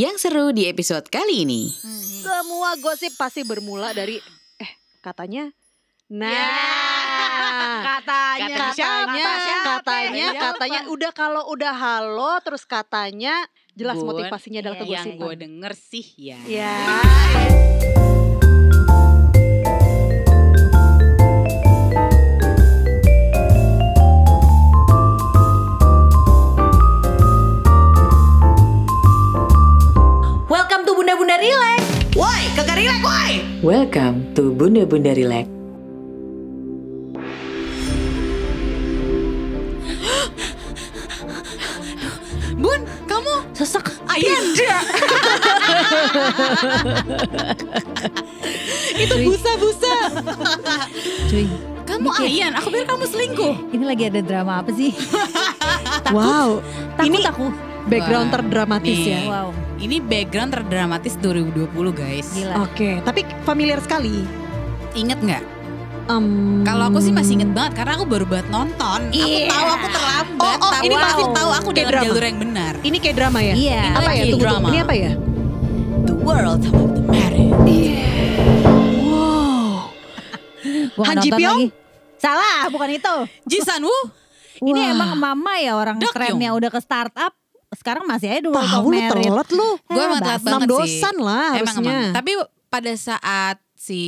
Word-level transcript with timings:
Yang 0.00 0.16
seru 0.24 0.48
di 0.48 0.64
episode 0.64 1.04
kali 1.12 1.44
ini. 1.44 1.68
Semua 2.24 2.72
gosip 2.80 3.12
pasti 3.20 3.44
bermula 3.44 3.92
dari 3.92 4.16
eh 4.56 4.72
katanya 5.04 5.52
Nah, 6.08 6.32
katanya, 8.00 8.72
katanya, 8.72 9.28
katanya, 9.62 10.26
Siapa? 10.32 10.56
katanya, 10.56 10.80
udah 10.88 11.12
kalau 11.12 11.52
udah 11.52 11.76
halo, 11.76 12.40
terus 12.40 12.64
katanya 12.64 13.44
jelas 13.76 14.00
Bun, 14.00 14.16
motivasinya 14.16 14.64
adalah 14.64 14.80
iya, 14.80 14.84
Yang 14.88 15.04
kegosipan. 15.04 15.20
gue 15.20 15.34
denger 15.36 15.72
sih 15.76 16.06
ya. 16.16 16.40
Ya. 16.48 16.74
Welcome 16.88 17.99
Welcome 33.62 34.34
to 34.34 34.52
Bunda 34.54 34.86
Bunda 34.86 35.12
Relax. 35.14 35.48
Bun, 42.60 42.80
kamu 43.08 43.32
Sesek. 43.56 43.86
Ayan. 44.10 44.44
Itu 49.00 49.14
busa-busa. 49.24 49.94
Cuy, 51.30 51.46
kamu 51.88 52.08
Ayan, 52.20 52.52
aku 52.52 52.68
pikir 52.68 52.84
kamu 52.84 53.04
selingkuh. 53.08 53.54
ini 53.72 53.84
lagi 53.86 54.04
ada 54.12 54.20
drama 54.20 54.60
apa 54.60 54.70
sih? 54.74 54.92
wow, 56.16 56.60
Takut 57.00 57.08
Ini- 57.08 57.24
aku. 57.24 57.69
Background 57.90 58.28
Wah, 58.28 58.34
terdramatis 58.36 58.96
nih. 58.96 59.10
ya. 59.10 59.20
Wow, 59.26 59.48
Ini 59.76 59.96
background 59.98 60.50
terdramatis 60.52 61.14
2020 61.16 61.66
guys. 61.92 62.28
gila. 62.30 62.54
Oke, 62.62 63.02
tapi 63.02 63.20
familiar 63.42 63.80
sekali. 63.80 64.22
Ingat 64.92 65.18
nggak? 65.18 65.42
Em, 66.06 66.26
Kalau 66.62 66.84
aku 66.86 66.98
sih 66.98 67.10
masih 67.10 67.34
inget 67.34 67.50
banget 67.50 67.72
karena 67.74 67.94
aku 67.94 68.04
baru 68.04 68.24
banget 68.24 68.46
nonton. 68.48 69.00
Aku 69.04 69.14
Iya. 69.16 69.46
tahu 69.48 69.66
aku 69.68 69.86
terlambat. 69.88 70.42
Oh, 70.52 70.56
oh, 70.60 70.70
tapi 70.72 70.84
ini 70.84 70.96
pasti 70.96 71.22
wow. 71.22 71.32
tahu 71.32 71.50
aku 71.52 71.68
dalam 71.70 71.88
drama. 71.88 72.04
jalur 72.04 72.24
yang 72.24 72.38
benar. 72.40 72.72
Ini 72.80 72.96
kayak 72.98 73.16
drama 73.16 73.38
ya? 73.40 73.54
Iya. 73.54 73.82
Ini 73.84 73.96
Apa 73.96 74.10
ya? 74.10 74.22
Tunggu, 74.24 74.38
drama. 74.40 74.54
tunggu. 74.56 74.68
Ini 74.68 74.78
apa 74.80 74.94
ya? 74.96 75.12
The 76.00 76.14
World 76.16 76.62
of 76.64 76.90
the 76.92 77.02
Married. 77.04 77.52
Wow. 79.00 79.94
Gua 80.96 81.04
Han 81.06 81.14
nggak 81.16 81.24
Ji 81.24 81.30
Pyong? 81.32 81.60
Salah, 82.16 82.68
bukan 82.68 82.88
itu. 82.90 83.14
Jisan 83.46 83.80
Woo. 83.80 84.02
Ini 84.60 84.92
emang 84.92 85.16
mama 85.16 85.56
ya 85.56 85.72
orang 85.72 85.96
Dak 85.96 86.12
kerennya 86.12 86.52
udah 86.52 86.68
ke 86.68 86.80
startup. 86.82 87.32
Sekarang 87.70 88.04
masih 88.04 88.28
aja 88.28 88.40
dulu 88.40 88.56
Tahu 88.56 88.88
lu 88.88 88.98
telat 89.00 89.48
lu. 89.50 89.68
Gue 89.86 90.02
emang 90.02 90.18
Eh, 90.18 90.26
telat 90.26 90.42
banget 90.42 90.60
sih. 90.60 90.70
dosan 90.98 91.16
lah 91.16 91.46
Emang 91.54 91.76
harusnya. 91.76 91.94
emang. 92.02 92.12
Tapi 92.12 92.30
pada 92.66 92.92
saat 92.94 93.56
si 93.74 94.02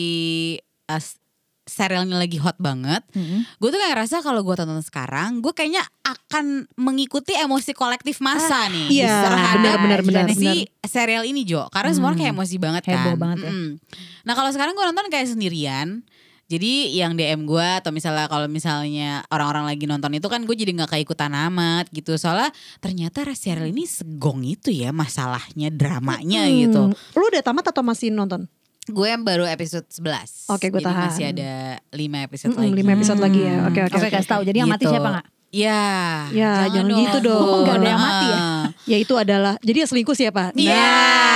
uh, 0.87 0.97
s- 0.97 1.19
serialnya 1.63 2.15
lagi 2.17 2.37
hot 2.37 2.59
banget, 2.59 3.07
Mm-mm. 3.13 3.47
gue 3.57 3.69
tuh 3.69 3.79
kayak 3.79 3.95
ngerasa 3.95 4.19
kalau 4.21 4.43
gue 4.43 4.51
tonton 4.53 4.79
sekarang, 4.81 5.39
gue 5.39 5.51
kayaknya 5.51 5.81
akan 6.03 6.67
mengikuti 6.75 7.33
emosi 7.33 7.71
kolektif 7.73 8.19
masa 8.19 8.67
nih. 8.67 8.99
Iya, 8.99 9.15
terhadap 9.25 9.77
benar, 9.79 10.01
benar, 10.03 10.27
benar. 10.27 10.35
si 10.35 10.67
serial 10.83 11.23
ini 11.23 11.43
Jo, 11.43 11.71
karena 11.71 11.91
semua 11.91 12.11
orang 12.11 12.19
kayak 12.19 12.35
emosi 12.35 12.57
banget 12.59 12.83
Heboh 12.85 13.15
kan. 13.15 13.19
banget 13.21 13.39
ya. 13.41 13.51
Mm-mm. 13.51 13.69
Nah 14.23 14.35
kalau 14.35 14.51
sekarang 14.51 14.75
gue 14.75 14.85
nonton 14.85 15.07
kayak 15.09 15.27
sendirian. 15.29 16.03
Jadi 16.53 16.73
yang 16.93 17.17
DM 17.17 17.43
gue 17.43 17.69
atau 17.81 17.89
misalnya 17.89 18.29
kalau 18.29 18.45
misalnya 18.45 19.25
orang-orang 19.27 19.65
lagi 19.67 19.85
nonton 19.85 20.13
itu 20.13 20.29
kan 20.29 20.45
gue 20.45 20.53
jadi 20.53 20.69
nggak 20.75 20.93
keikutan 20.93 21.33
amat 21.49 21.89
gitu 21.89 22.13
soalnya 22.15 22.53
ternyata 22.77 23.25
serial 23.33 23.65
ini 23.67 23.83
segong 23.83 24.45
itu 24.45 24.69
ya 24.69 24.93
masalahnya 24.93 25.73
dramanya 25.73 26.45
Hmm, 26.45 26.57
gitu. 26.61 26.83
Lu 26.93 27.25
udah 27.25 27.41
tamat 27.41 27.65
atau 27.67 27.81
masih 27.81 28.13
nonton? 28.13 28.45
Gue 28.85 29.09
yang 29.09 29.23
baru 29.23 29.47
episode 29.47 29.87
11 29.89 30.51
Oke, 30.51 30.69
gue 30.69 30.77
Jadi 30.77 30.85
tahan. 30.85 31.05
masih 31.07 31.25
ada 31.25 31.53
5 31.89 31.97
episode 32.21 32.51
Mm-mm, 32.51 32.61
lagi 32.61 32.75
lima 32.77 32.93
episode 32.93 33.21
lagi 33.21 33.41
ya. 33.41 33.57
Oke, 33.65 33.81
oke. 33.81 33.95
Oke, 33.95 34.09
kasih 34.11 34.29
tahu. 34.29 34.43
Jadi 34.43 34.57
yang 34.59 34.69
mati 34.69 34.85
Gitu. 34.85 34.93
siapa 34.93 35.09
nggak? 35.09 35.27
Ya 35.53 35.83
Ya, 36.33 36.53
jangan 36.67 36.91
gitu 36.99 37.19
dong. 37.23 37.47
Oh, 37.47 37.59
nggak 37.63 37.77
ada 37.77 37.89
yang 37.89 38.03
mati 38.03 38.27
ya? 38.27 38.41
Ya 38.85 38.97
itu 38.99 39.15
adalah 39.15 39.55
jadi 39.61 39.79
yang 39.81 39.89
selingkuh 39.89 40.13
siapa? 40.13 40.51
Iya. 40.53 40.75
Nah. 40.75 41.32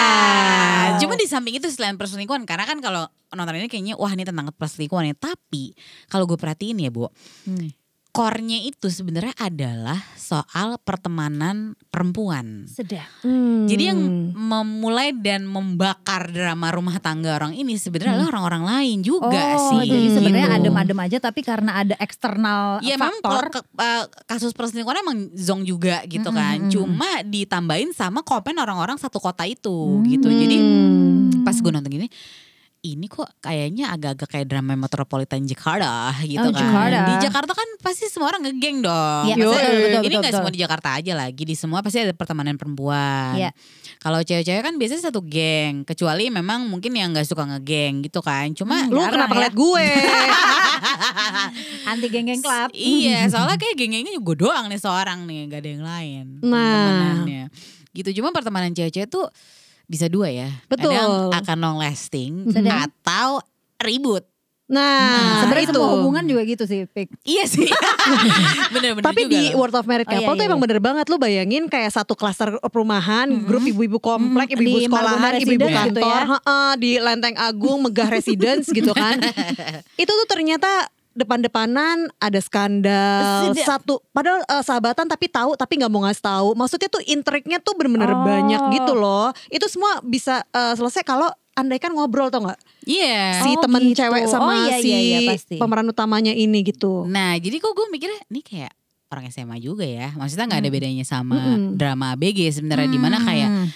Cuma 1.01 1.15
di 1.15 1.27
samping 1.29 1.57
itu 1.59 1.69
selain 1.69 1.97
perselingkuhan 1.97 2.45
karena 2.45 2.65
kan 2.65 2.79
kalau 2.81 3.07
nonton 3.33 3.59
ini 3.59 3.69
kayaknya 3.69 3.95
wah 3.97 4.11
ini 4.11 4.25
tentang 4.25 4.49
perselingkuhan 4.53 5.11
ya. 5.11 5.17
Tapi 5.17 5.77
kalau 6.09 6.25
gue 6.25 6.39
perhatiin 6.39 6.81
ya 6.81 6.91
Bu, 6.91 7.09
Hmm. 7.47 7.71
Core-nya 8.17 8.65
itu 8.65 8.89
sebenarnya 8.89 9.37
adalah 9.37 10.01
soal 10.17 10.81
pertemanan 10.81 11.57
perempuan. 11.87 12.65
Sedap. 12.65 13.05
Hmm. 13.21 13.69
Jadi 13.69 13.83
yang 13.87 14.01
memulai 14.33 15.13
dan 15.13 15.45
membakar 15.45 16.27
drama 16.27 16.73
rumah 16.73 16.97
tangga 16.97 17.37
orang 17.37 17.53
ini 17.53 17.77
sebenarnya 17.77 18.17
adalah 18.17 18.33
orang-orang 18.33 18.65
lain 18.65 18.99
juga 19.01 19.55
oh, 19.55 19.77
sih. 19.77 19.85
jadi 19.87 20.09
sebenarnya 20.11 20.49
gitu. 20.49 20.59
adem-adem 20.65 20.99
aja 20.99 21.19
tapi 21.21 21.41
karena 21.41 21.71
ada 21.77 21.95
eksternal 21.97 22.81
Iya 22.81 22.97
memang 22.97 23.15
kalau 23.21 23.39
faktor. 23.39 23.47
ke- 23.53 23.67
eh, 23.77 24.05
kasus 24.25 24.53
perselingkuhan 24.53 24.99
emang 24.99 25.17
zong 25.37 25.63
juga 25.63 26.01
gitu 26.07 26.27
Mm, 26.27 26.35
kan. 26.35 26.57
mm, 26.57 26.65
mm. 26.65 26.73
Cuma 26.73 27.11
ditambahin 27.23 27.91
sama 27.93 28.21
komen 28.23 28.57
orang-orang 28.57 28.97
satu 28.97 29.21
kota 29.21 29.45
itu 29.45 29.69
Hmm. 29.69 30.09
gitu. 30.09 30.27
Jadi 30.27 30.57
Hmm. 30.57 31.45
pas 31.45 31.55
gue 31.55 31.69
nonton 31.69 31.93
gini 31.93 32.09
ini 32.89 33.07
kok 33.07 33.27
kayaknya 33.39 33.91
agak-agak 33.91 34.29
kayak 34.29 34.47
drama 34.47 34.75
metropolitan 34.75 35.43
Jakarta 35.43 36.15
gitu 36.23 36.39
Oh, 36.39 36.51
kan. 36.51 36.61
Jakarta. 36.61 37.01
Di 37.03 37.15
Jakarta 37.23 37.53
kan 37.53 37.69
pasti 37.79 38.07
semua 38.07 38.31
orang 38.31 38.47
ngegeng 38.47 38.79
dong. 38.81 39.23
Iya, 39.27 39.35
Maksudnya 39.35 39.51
betul, 39.59 39.75
betul, 39.75 39.83
ini 39.83 39.91
betul, 39.91 40.07
nggak 40.17 40.23
betul. 40.25 40.39
semua 40.39 40.53
di 40.53 40.61
Jakarta 40.61 40.89
aja 40.95 41.13
lagi, 41.13 41.43
di 41.43 41.55
semua 41.55 41.79
pasti 41.81 41.99
ada 41.99 42.13
pertemanan 42.13 42.55
perempuan. 42.55 43.35
Iya. 43.35 43.51
Kalau 43.97 44.21
cewek-cewek 44.21 44.63
kan 44.63 44.75
biasanya 44.77 45.03
satu 45.05 45.21
geng, 45.21 45.83
kecuali 45.83 46.29
memang 46.29 46.65
mungkin 46.65 46.93
yang 46.93 47.11
nggak 47.11 47.27
suka 47.27 47.43
ngegeng 47.45 48.03
gitu 48.03 48.21
kan. 48.21 48.53
Cuma 48.53 48.87
Hmm, 48.87 48.93
Lu 48.93 49.03
kenapa 49.03 49.33
ya. 49.33 49.37
ngeliat 49.43 49.55
gue? 49.55 49.87
Anti 51.91 52.07
geng-geng 52.07 52.41
club. 52.41 52.71
iya, 52.99 53.27
soalnya 53.27 53.57
kayak 53.57 53.75
geng-gengnya 53.75 54.17
gue 54.17 54.37
doang 54.37 54.67
nih 54.67 54.79
seorang 54.79 55.25
nih, 55.25 55.49
gak 55.49 55.61
ada 55.63 55.71
yang 55.71 55.85
lain. 55.85 56.25
Nah. 56.43 57.25
Gitu 57.91 58.21
cuma 58.21 58.29
pertemanan 58.31 58.71
cewek-cewek 58.71 59.09
tuh 59.09 59.25
bisa 59.87 60.07
dua 60.07 60.29
ya. 60.29 60.51
Betul. 60.67 60.91
Ada 60.91 60.99
yang 60.99 61.13
akan 61.33 61.57
long 61.59 61.79
lasting 61.79 62.33
Sedang. 62.51 62.85
atau 62.85 63.41
ribut. 63.79 64.27
Nah, 64.67 65.47
Sebenarnya 65.47 65.71
itu. 65.71 65.79
semua 65.79 65.95
hubungan 65.95 66.27
juga 66.27 66.43
gitu 66.43 66.67
sih, 66.67 66.91
Pik. 66.91 67.23
Iya 67.23 67.47
sih. 67.47 67.71
Bener-bener 68.75 69.07
Tapi 69.07 69.23
juga 69.23 69.31
di 69.31 69.43
loh. 69.47 69.63
World 69.63 69.77
of 69.79 69.87
Married 69.87 70.03
Oh, 70.03 70.11
iya, 70.11 70.19
Couple 70.19 70.27
tuh 70.29 70.43
iya, 70.43 70.49
emang 70.51 70.59
iya. 70.59 70.65
bener 70.67 70.81
banget 70.83 71.07
lu 71.07 71.17
bayangin 71.17 71.65
kayak 71.67 71.91
satu 71.93 72.19
klaster 72.19 72.59
perumahan, 72.67 73.31
grup 73.47 73.63
ibu-ibu 73.63 74.03
komplek, 74.03 74.51
Mm, 74.51 74.55
ibu-ibu 74.59 74.75
di 74.77 74.85
sekolahan, 74.85 75.33
ibu-ibu 75.39 75.63
gitu 75.63 75.71
kantor, 75.71 76.23
ya. 76.43 76.75
di 76.75 76.93
Lenteng 76.99 77.37
Agung, 77.39 77.79
Megah 77.81 78.11
Residence 78.11 78.67
gitu 78.69 78.91
kan. 78.91 79.23
Itu 80.03 80.11
tuh 80.11 80.27
ternyata 80.27 80.91
depan-depanan 81.17 82.13
ada 82.15 82.39
skandal 82.39 83.51
Sedap. 83.51 83.81
satu 83.81 83.95
padahal 84.11 84.41
eh, 84.43 84.61
sahabatan 84.61 85.07
tapi 85.07 85.27
tahu 85.27 85.53
tapi 85.53 85.77
nggak 85.77 85.89
mau 85.89 86.05
ngasih 86.05 86.23
tahu 86.23 86.49
maksudnya 86.53 86.87
tuh 86.87 87.03
intriknya 87.03 87.59
tuh 87.59 87.73
bener-bener 87.73 88.09
Oh. 88.09 88.23
banyak 88.23 88.61
gitu 88.73 88.93
loh 88.93 89.29
itu 89.49 89.65
semua 89.67 89.99
bisa 90.01 90.45
eh, 90.47 90.73
selesai 90.73 91.03
kalau 91.03 91.27
andaikan 91.53 91.91
ngobrol 91.91 92.29
tau 92.29 92.45
nggak 92.45 92.61
Iya. 92.85 93.41
si 93.41 93.51
Oh, 93.51 93.59
temen 93.59 93.83
gitu. 93.87 93.99
cewek 93.99 94.25
sama 94.27 94.47
Oh, 94.47 94.57
iya, 94.63 94.77
si 94.79 94.87
iya, 94.87 94.99
iya, 95.01 95.19
pasti. 95.27 95.57
pemeran 95.57 95.87
utamanya 95.87 96.31
ini 96.31 96.61
gitu 96.63 97.03
Nah 97.05 97.35
jadi 97.35 97.57
kok 97.57 97.73
gue 97.73 97.89
mikirnya 97.89 98.21
ini 98.27 98.41
kayak 98.41 98.71
orang 99.07 99.27
SMA 99.29 99.57
juga 99.59 99.83
ya. 99.83 100.11
Maksudnya 100.13 100.47
nggak 100.47 100.61
ada 100.61 100.71
bedanya 100.71 101.03
sama 101.03 101.39
Mm-mm. 101.39 101.75
drama 101.75 102.13
ABG 102.13 102.51
sebenarnya. 102.53 102.89
Di 102.89 102.99
mana 102.99 103.17
kayak 103.21 103.49
Hmm. 103.49 103.67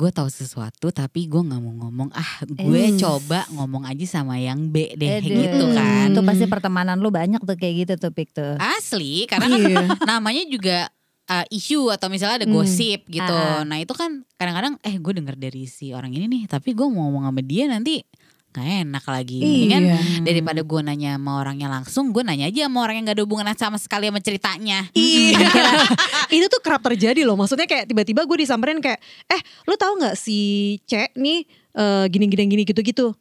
Gue 0.00 0.08
tahu 0.10 0.32
sesuatu 0.32 0.88
tapi 0.88 1.28
gue 1.28 1.36
nggak 1.38 1.60
mau 1.60 1.74
ngomong. 1.76 2.08
Ah 2.10 2.40
gue 2.42 2.80
Eh. 2.80 2.96
coba 2.96 3.44
ngomong 3.52 3.84
aja 3.84 4.04
sama 4.08 4.40
yang 4.40 4.72
B 4.72 4.96
deh 4.96 5.20
gitu 5.20 5.76
kan. 5.76 6.08
Itu 6.08 6.24
pasti 6.24 6.48
pertemanan 6.48 6.96
lu 6.96 7.12
banyak 7.12 7.44
tuh 7.44 7.52
kayak 7.54 7.74
gitu 7.84 7.94
tuh, 8.00 8.10
Pik 8.10 8.32
tuh. 8.32 8.56
Asli 8.56 9.28
karena 9.28 9.46
kan 9.46 9.60
Iya. 9.60 9.84
namanya 10.08 10.42
juga 10.48 10.88
uh, 11.28 11.44
isu 11.52 11.92
atau 11.92 12.08
misalnya 12.08 12.42
ada 12.42 12.48
Hmm. 12.48 12.56
gosip 12.56 13.04
gitu. 13.06 13.28
Ah. 13.36 13.60
Nah 13.62 13.76
itu 13.76 13.92
kan 13.92 14.24
kadang-kadang 14.34 14.80
eh 14.80 14.96
gue 14.96 15.12
denger 15.14 15.36
dari 15.36 15.68
si 15.68 15.92
orang 15.92 16.10
ini 16.10 16.26
nih, 16.26 16.42
tapi 16.48 16.72
gue 16.72 16.86
mau 16.88 17.06
ngomong 17.06 17.28
sama 17.28 17.42
dia 17.44 17.68
nanti 17.68 18.00
gak 18.50 18.66
enak 18.66 19.04
lagi. 19.06 19.38
Mendingan 19.38 19.82
Iya. 19.86 19.98
daripada 20.26 20.60
gue 20.66 20.80
nanya 20.82 21.10
sama 21.14 21.38
orangnya 21.38 21.68
langsung, 21.70 22.10
gue 22.10 22.22
nanya 22.26 22.50
aja 22.50 22.66
sama 22.66 22.82
orang 22.82 22.94
yang 22.98 23.04
gak 23.10 23.16
ada 23.16 23.24
hubungan 23.24 23.46
sama 23.54 23.78
sekali 23.78 24.10
sama 24.10 24.18
ceritanya. 24.18 24.90
Iya. 24.90 25.38
itu 26.36 26.46
tuh 26.50 26.60
kerap 26.62 26.82
terjadi 26.82 27.22
loh. 27.22 27.38
Maksudnya 27.38 27.70
kayak 27.70 27.86
tiba-tiba 27.86 28.26
gue 28.26 28.36
disamperin 28.42 28.82
kayak, 28.82 28.98
eh 29.30 29.40
lu 29.70 29.78
tahu 29.78 30.02
nggak 30.02 30.18
si 30.18 30.38
C 30.84 31.10
nih 31.14 31.46
eh, 31.78 32.04
gini-gini 32.10 32.50
gini 32.50 32.62
gitu-gitu. 32.66 33.14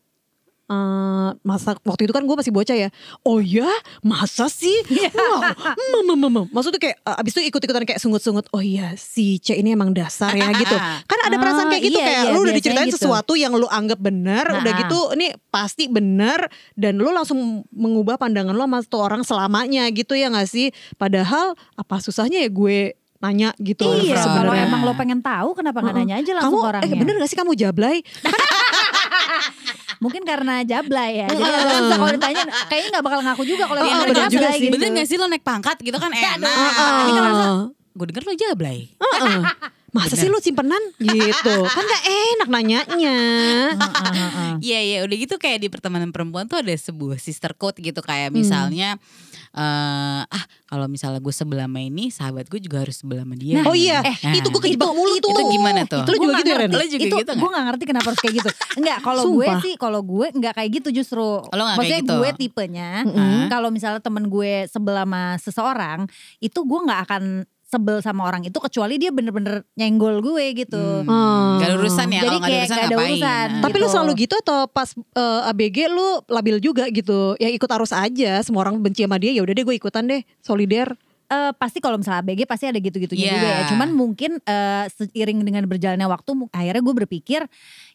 Eh, 0.70 1.30
masa 1.42 1.74
waktu 1.82 2.06
itu 2.06 2.14
kan 2.14 2.22
gue 2.22 2.36
masih 2.38 2.54
bocah 2.54 2.78
ya. 2.78 2.94
Oh 3.24 3.42
ya, 3.42 3.66
masa 4.00 4.46
sih? 4.46 4.70
Wow, 5.10 5.42
mem, 5.74 6.04
mem, 6.06 6.18
mem, 6.20 6.32
mem. 6.32 6.46
Maksudnya 6.50 6.78
kayak 6.78 6.98
eh, 7.00 7.16
abis 7.18 7.32
itu 7.34 7.50
ikut-ikutan 7.50 7.82
kayak 7.84 7.98
sungut-sungut. 7.98 8.46
Oh 8.50 8.62
iya, 8.62 8.94
si 8.94 9.38
C 9.38 9.58
ini 9.58 9.74
emang 9.74 9.92
dasar 9.92 10.30
ya 10.32 10.46
gitu. 10.54 10.78
Kan 11.04 11.20
ada 11.26 11.36
perasaan 11.36 11.66
Oh, 11.66 11.72
kayak 11.74 11.84
gitu 11.84 11.98
iya, 11.98 12.06
kayak 12.06 12.24
iya, 12.24 12.32
lu 12.32 12.40
udah 12.40 12.54
diceritain 12.54 12.86
gitu. 12.88 13.02
sesuatu 13.02 13.34
yang 13.34 13.52
lu 13.52 13.66
anggap 13.66 13.98
benar, 13.98 14.46
udah 14.52 14.62
Ha-ha. 14.70 14.82
gitu 14.86 15.00
ini 15.14 15.28
pasti 15.50 15.86
benar 15.86 16.46
dan 16.74 16.96
lu 16.96 17.10
langsung 17.10 17.40
mengubah 17.70 18.16
pandangan 18.16 18.54
lu 18.54 18.62
sama 18.62 18.80
tuh 18.82 19.02
orang 19.02 19.22
selamanya 19.22 19.90
gitu 19.90 20.14
ya 20.14 20.30
gak 20.30 20.46
sih? 20.46 20.70
Padahal 20.96 21.58
apa 21.74 21.98
susahnya 21.98 22.46
ya 22.46 22.50
gue 22.50 22.94
nanya 23.18 23.58
gitu. 23.58 23.90
Iya, 24.00 24.16
kalau 24.16 24.54
sebenarnya. 24.54 24.64
emang 24.66 24.82
lo 24.82 24.94
pengen 24.94 25.20
tahu 25.20 25.52
kenapa 25.52 25.82
nggak 25.82 25.92
Heeh. 25.92 26.06
nanya 26.06 26.16
aja 26.22 26.32
langsung 26.38 26.56
kamu 26.56 26.70
orangnya. 26.72 26.94
eh 26.94 26.96
bener 26.96 27.14
gak 27.18 27.28
sih 27.28 27.38
kamu 27.38 27.52
jablay? 27.54 27.98
Mungkin 30.00 30.24
karena 30.24 30.64
jablay 30.64 31.24
ya. 31.24 31.28
Jadi 31.28 31.44
kalau 31.92 32.12
ditanya 32.16 32.44
kayaknya 32.72 32.90
nggak 32.96 33.06
bakal 33.06 33.20
ngaku 33.20 33.44
juga 33.44 33.64
kalau 33.68 33.82
Heeh, 33.84 33.92
dia 33.92 34.00
bener 34.08 34.28
juga 34.32 34.50
sih. 34.56 34.62
gitu. 34.64 34.74
Bener 34.80 34.88
gak 34.96 35.08
sih 35.12 35.18
lo 35.20 35.28
naik 35.28 35.44
pangkat 35.44 35.78
gitu 35.84 35.98
kan 36.00 36.12
enak. 36.16 36.40
Ini 36.40 37.12
kan 37.12 37.24
rasa, 37.28 37.48
gue 37.72 38.06
denger 38.08 38.24
lo 38.24 38.34
jablay. 38.40 38.80
Heeh. 38.96 39.40
Masa 39.90 40.14
Bener. 40.14 40.22
sih 40.22 40.30
lu 40.30 40.38
simpenan 40.38 40.84
gitu? 41.02 41.56
Kan 41.66 41.84
gak 41.84 42.04
enak 42.06 42.48
nanyanya. 42.48 43.18
Iya 44.62 44.80
iya 44.86 44.98
udah 45.02 45.18
gitu 45.18 45.36
kayak 45.42 45.66
di 45.66 45.68
pertemanan 45.68 46.14
perempuan 46.14 46.46
tuh 46.46 46.62
ada 46.62 46.70
sebuah 46.70 47.18
sister 47.18 47.58
code 47.58 47.82
gitu 47.82 48.00
kayak 48.06 48.30
misalnya 48.30 49.02
eh 49.50 50.22
ah 50.24 50.44
kalau 50.66 50.86
misalnya 50.86 51.18
gue 51.18 51.34
sebelah 51.34 51.66
sama 51.66 51.82
ini 51.82 52.14
sahabat 52.14 52.46
gue 52.46 52.62
juga 52.62 52.86
harus 52.86 53.02
sebelah 53.02 53.26
sama 53.26 53.34
dia. 53.34 53.66
Oh 53.66 53.74
iya, 53.74 54.06
Nah, 54.06 54.34
itu 54.34 54.46
gue 54.46 54.62
kejebak 54.62 54.92
mulu 54.94 55.18
tuh. 55.18 55.34
itu 55.34 55.42
gimana 55.50 55.82
tuh? 55.84 56.06
Itu 56.06 56.12
lu 56.14 56.18
juga 56.22 56.34
gitu 56.38 56.50
ya 56.50 56.58
Ren? 56.58 56.70
Juga 56.70 56.86
itu 56.86 57.16
gitu 57.18 57.32
gue 57.34 57.50
gak 57.50 57.66
ngerti 57.66 57.84
kenapa 57.90 58.08
harus 58.14 58.22
kayak 58.22 58.36
gitu. 58.38 58.50
Enggak, 58.78 58.98
kalau 59.02 59.24
gue 59.34 59.48
sih, 59.66 59.74
kalau 59.76 60.00
gue 60.06 60.28
nggak 60.30 60.54
kayak 60.54 60.70
gitu 60.78 60.90
justru. 60.94 61.42
nggak 61.42 61.50
kayak 61.50 61.78
Maksudnya 61.78 62.02
gitu? 62.06 62.14
gue 62.16 62.30
tipenya, 62.38 62.90
Mm-mm. 63.04 63.50
kalau 63.50 63.70
misalnya 63.70 63.98
temen 64.00 64.30
gue 64.30 64.70
sebelah 64.70 65.06
sama 65.10 65.24
seseorang, 65.42 66.00
itu 66.38 66.60
gue 66.62 66.80
nggak 66.86 67.02
akan 67.10 67.24
sebel 67.70 68.02
sama 68.02 68.26
orang 68.26 68.42
itu 68.42 68.58
kecuali 68.58 68.98
dia 68.98 69.14
bener-bener 69.14 69.62
nyenggol 69.78 70.26
gue 70.26 70.46
gitu. 70.58 71.06
Hmm. 71.06 71.08
Hmm. 71.08 71.62
Gak 71.62 71.68
ada 71.70 71.76
urusan 71.78 72.08
ya 72.10 72.22
Jadi 72.26 72.28
kalau 72.28 72.40
gak 72.42 72.50
ada 72.50 72.50
kayak 72.50 72.58
urusan 72.66 72.74
nggak 72.74 72.90
ada 72.90 72.96
ngapain? 72.98 73.14
urusan. 73.14 73.48
Nah. 73.48 73.62
Tapi 73.62 73.76
lu 73.78 73.80
gitu. 73.80 73.94
selalu 73.94 74.12
gitu 74.18 74.36
atau 74.42 74.60
pas 74.66 74.90
eh, 74.98 75.50
ABG 75.54 75.78
lu 75.94 76.08
labil 76.26 76.58
juga 76.58 76.84
gitu? 76.90 77.38
Ya 77.38 77.50
ikut 77.54 77.70
arus 77.70 77.94
aja. 77.94 78.32
Semua 78.42 78.66
orang 78.66 78.82
benci 78.82 79.06
sama 79.06 79.22
dia, 79.22 79.32
ya 79.32 79.46
udah 79.46 79.54
deh 79.54 79.64
gue 79.64 79.76
ikutan 79.78 80.10
deh. 80.10 80.26
Solider. 80.42 80.98
Eh, 81.30 81.54
pasti 81.62 81.78
kalau 81.78 82.02
misalnya 82.02 82.26
ABG 82.26 82.50
pasti 82.50 82.66
ada 82.66 82.82
gitu-gitunya 82.82 83.22
Iya. 83.22 83.34
juga 83.38 83.48
ya. 83.48 83.62
Cuman 83.70 83.90
mungkin 83.94 84.42
eh, 84.42 84.86
seiring 84.90 85.46
dengan 85.46 85.62
berjalannya 85.70 86.10
waktu, 86.10 86.34
akhirnya 86.50 86.82
gue 86.82 86.96
berpikir, 87.06 87.46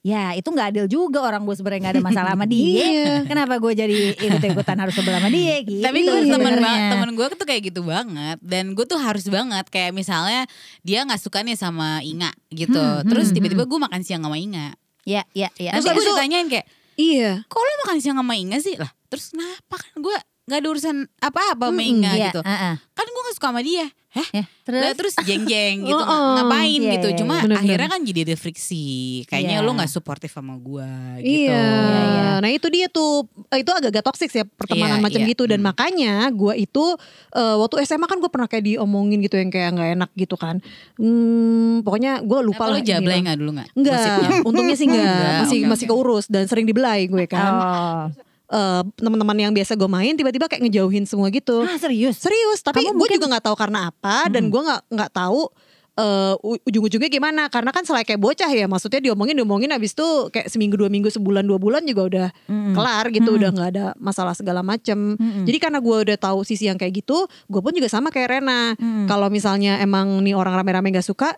ya 0.06 0.38
itu 0.38 0.46
nggak 0.46 0.70
adil 0.70 0.86
juga 0.86 1.18
orang 1.18 1.42
gue 1.42 1.50
sebenarnya 1.52 1.82
nggak 1.82 1.94
ada 1.98 2.04
masalah 2.06 2.30
sama 2.38 2.46
dia. 2.54 2.62
Iya. 2.62 3.14
Kenapa 3.26 3.58
gue 3.58 3.72
jadi 3.74 3.96
ikut-ikutan 4.14 4.78
harus 4.78 4.94
sebelah 4.94 5.18
sama 5.18 5.34
dia 5.34 5.58
gitu. 5.66 5.82
Tapi 5.82 5.98
gue 6.06 6.18
temen 6.30 6.52
temen 6.62 7.10
gue 7.10 7.26
tuh 7.34 7.42
kayak 7.42 7.62
gitu 7.74 7.82
banget 7.82 8.38
dan 8.38 8.70
gue 8.70 8.86
tuh 8.86 9.02
harus 9.02 9.26
banget 9.26 9.66
kayak 9.66 9.90
misalnya 9.90 10.46
dia 10.86 11.02
nggak 11.02 11.18
suka 11.18 11.42
nih 11.42 11.58
sama 11.58 12.06
Inga 12.06 12.30
gitu, 12.54 12.78
Hmm, 12.78 13.02
terus 13.02 13.28
hmm, 13.28 13.34
tiba-tiba 13.34 13.66
gue 13.66 13.78
makan 13.82 14.00
siang 14.06 14.22
sama 14.22 14.38
Inga. 14.38 14.78
Ya, 15.02 15.26
ya, 15.34 15.50
ya. 15.58 15.74
Terus 15.74 15.90
gue 15.90 16.06
ditanyain 16.06 16.46
kayak, 16.46 16.70
Iya. 16.94 17.42
kok 17.44 17.58
lo 17.58 17.66
makan 17.82 17.98
siang 17.98 18.14
sama 18.14 18.38
Inga 18.38 18.62
sih 18.62 18.78
lah? 18.78 18.94
Terus 19.10 19.34
kenapa 19.34 19.74
kan 19.74 19.98
gue 19.98 20.16
nggak 20.44 20.58
ada 20.58 20.68
urusan 20.68 20.96
apa-apa 21.18 21.64
sama 21.66 21.76
Mm-mm, 21.76 21.90
Inga 21.90 22.12
Iya, 22.12 22.24
gitu. 22.28 22.40
heeh. 22.40 22.74
Kan 22.92 23.06
gue 23.06 23.22
gak 23.22 23.34
suka 23.34 23.48
sama 23.48 23.60
dia. 23.60 23.86
Hah? 24.14 24.28
Ya, 24.30 24.44
terus, 24.62 24.94
terus 24.94 25.14
jeng-jeng 25.18 25.82
gitu 25.82 25.90
Oh, 25.92 26.06
oh. 26.06 26.38
ngapain 26.38 26.78
Iya, 26.78 26.92
gitu 26.94 27.08
iya, 27.08 27.18
cuma 27.18 27.34
Bener-bener. 27.36 27.58
akhirnya 27.58 27.88
kan 27.90 28.00
jadi 28.00 28.20
ada 28.22 28.36
friksi 28.36 28.84
kayaknya 29.26 29.58
Iya. 29.58 29.66
lo 29.66 29.74
nggak 29.74 29.90
suportif 29.90 30.30
sama 30.30 30.54
gue 30.54 30.86
gitu 31.18 31.50
Iya. 31.50 31.58
Iya, 31.58 32.00
iya. 32.06 32.30
Nah 32.38 32.46
itu 32.48 32.66
dia 32.68 32.86
tuh 32.86 33.26
eh, 33.48 33.58
itu 33.58 33.72
agak-agak 33.72 34.04
toksik 34.04 34.30
ya 34.30 34.46
pertemanan 34.46 35.00
Iya, 35.00 35.02
macam 35.02 35.18
iya. 35.18 35.28
gitu 35.28 35.42
dan 35.44 35.58
Hmm. 35.58 35.66
makanya 35.66 36.12
gue 36.30 36.54
itu 36.56 36.84
eh, 37.32 37.56
waktu 37.58 37.74
SMA 37.82 38.06
kan 38.06 38.18
gue 38.18 38.30
pernah 38.30 38.46
kayak 38.46 38.64
diomongin 38.68 39.18
gitu 39.18 39.34
yang 39.34 39.50
kayak 39.50 39.74
nggak 39.74 39.90
enak 39.96 40.10
gitu 40.14 40.36
kan. 40.36 40.62
Hmm, 40.94 41.82
pokoknya 41.82 42.22
gue 42.22 42.38
lupa 42.44 42.62
Apa 42.62 42.70
lah. 42.70 42.78
lo 42.78 42.86
jablay 42.86 43.18
nggak 43.18 43.34
dulu 43.36 43.50
nggak 43.52 43.68
Enggak, 43.74 44.46
untungnya 44.46 44.76
sih 44.76 44.86
enggak, 44.86 45.02
Enggak, 45.02 45.34
masih 45.42 45.58
oke, 45.58 45.68
masih 45.68 45.84
oke. 45.84 45.92
keurus 45.92 46.24
dan 46.28 46.46
sering 46.46 46.64
dibelai 46.64 47.04
gue 47.04 47.24
kan. 47.26 47.50
Oh. 47.50 48.04
Eh, 48.46 48.82
teman-teman 48.94 49.36
yang 49.38 49.52
biasa 49.52 49.72
gue 49.72 49.88
main 49.88 50.12
tiba-tiba 50.12 50.44
kayak 50.44 50.62
ngejauhin 50.62 51.04
semua 51.04 51.26
gitu. 51.28 51.64
Ah, 51.64 51.80
serius? 51.80 52.20
Serius, 52.20 52.60
tapi 52.60 52.84
gue 52.84 52.92
mungkin- 52.92 53.16
juga 53.16 53.32
nggak 53.32 53.44
tahu 53.44 53.56
karena 53.56 53.88
apa 53.88 54.28
dan 54.28 54.46
gue 54.46 54.60
nggak 54.60 54.82
nggak 54.90 55.10
tahu 55.12 55.48
eh, 55.94 56.34
u- 56.42 56.58
ujung-ujungnya 56.60 57.06
gimana 57.08 57.46
karena 57.48 57.70
kan 57.70 57.82
selain 57.82 58.02
kayak 58.02 58.18
bocah 58.18 58.50
ya 58.50 58.66
maksudnya 58.66 58.98
diomongin 59.00 59.32
diomongin 59.32 59.70
abis 59.70 59.94
itu 59.94 60.02
kayak 60.28 60.50
seminggu 60.50 60.74
dua 60.74 60.90
minggu 60.90 61.06
sebulan 61.06 61.40
dua 61.40 61.54
bulan 61.56 61.86
juga 61.86 62.02
udah 62.04 62.28
Mm-mm. 62.44 62.74
kelar 62.74 63.04
gitu 63.08 63.24
Mm-mm. 63.24 63.38
udah 63.38 63.48
nggak 63.48 63.68
ada 63.70 63.84
masalah 63.96 64.34
segala 64.34 64.60
macem 64.60 65.14
Mm-mm. 65.14 65.46
jadi 65.46 65.54
karena 65.56 65.78
gue 65.78 65.96
udah 66.04 66.18
tahu 66.18 66.42
sisi 66.42 66.66
yang 66.66 66.74
kayak 66.74 66.98
gitu 66.98 67.14
gue 67.46 67.60
pun 67.60 67.70
juga 67.70 67.86
sama 67.86 68.10
kayak 68.10 68.26
Rena 68.28 68.74
Mm. 68.74 69.06
kalau 69.06 69.30
misalnya 69.30 69.78
emang 69.78 70.18
nih 70.20 70.34
orang 70.34 70.52
rame-rame 70.56 70.90
nggak 70.90 71.06
suka 71.06 71.30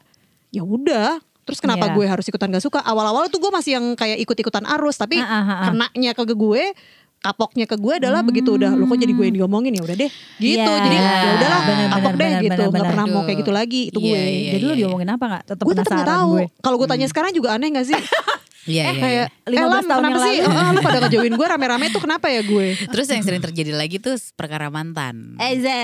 ya 0.49 0.64
udah 0.64 1.20
terus 1.46 1.62
kenapa 1.62 1.88
Iya. 1.88 1.94
gue 1.94 2.04
harus 2.10 2.26
ikutan 2.26 2.50
gak 2.50 2.64
suka 2.66 2.82
awal-awal 2.82 3.31
tuh 3.31 3.38
gue 3.38 3.54
masih 3.54 3.78
yang 3.78 3.94
kayak 3.94 4.19
ikut-ikutan 4.19 4.66
arus 4.76 4.98
tapi 4.98 5.22
ah. 5.22 5.70
kenanya 5.70 6.12
ke 6.12 6.26
gue 6.26 6.75
kapoknya 7.16 7.64
ke 7.64 7.75
gue 7.81 7.94
adalah 7.96 8.20
begitu 8.20 8.54
udah 8.54 8.76
lo 8.76 8.84
kok 8.87 8.98
jadi 9.00 9.10
gue 9.10 9.25
yang 9.32 9.37
diomongin 9.43 9.72
ya 9.75 9.82
udah 9.82 9.96
deh 9.96 10.10
gitu 10.38 10.62
Iya. 10.62 10.82
jadi 10.84 10.96
ya 11.00 11.31
udahlah 11.40 11.60
kapok 11.90 12.12
deh 12.12 12.28
bener, 12.28 12.43
gitu 12.44 12.62
nggak 12.70 12.87
pernah 12.93 13.06
mau 13.08 13.22
kayak 13.25 13.38
gitu 13.40 13.52
lagi 13.54 13.81
itu 13.88 13.98
Iya, 13.98 14.06
gue 14.06 14.20
iya. 14.20 14.52
Jadi 14.58 14.64
lu 14.66 14.75
diomongin 14.76 15.08
apa 15.10 15.25
gak? 15.26 15.43
Tetap 15.48 15.64
gue 15.64 15.75
tetap 15.75 15.93
nggak 15.96 16.10
tahu 16.12 16.31
kalau 16.60 16.76
gue 16.76 16.88
tanya 16.90 17.06
sekarang 17.08 17.32
juga 17.32 17.49
aneh 17.56 17.69
gak 17.72 17.87
sih 17.88 17.96
Iya, 18.66 18.82
iya, 18.84 18.92
kayak 18.92 19.26
iya. 19.30 19.46
eh 19.46 19.52
15 19.54 19.62
Lam 19.64 19.84
tahun 19.84 19.86
kenapa 20.02 20.10
yang 20.10 20.18
sih 20.18 20.36
lalu. 20.40 20.58
oh, 20.58 20.68
lu 20.68 20.80
pada 20.80 20.98
ngejauhin 21.00 21.34
gue 21.34 21.46
rame-rame 21.48 21.86
tuh 21.88 22.02
kenapa 22.02 22.26
ya 22.26 22.42
gue 22.42 22.66
Terus 22.84 23.06
yang 23.08 23.22
sering 23.22 23.38
terjadi 23.40 23.72
lagi 23.72 23.96
tuh 23.96 24.14
perkara 24.32 24.66
mantan. 24.68 25.38
Eze. 25.38 25.82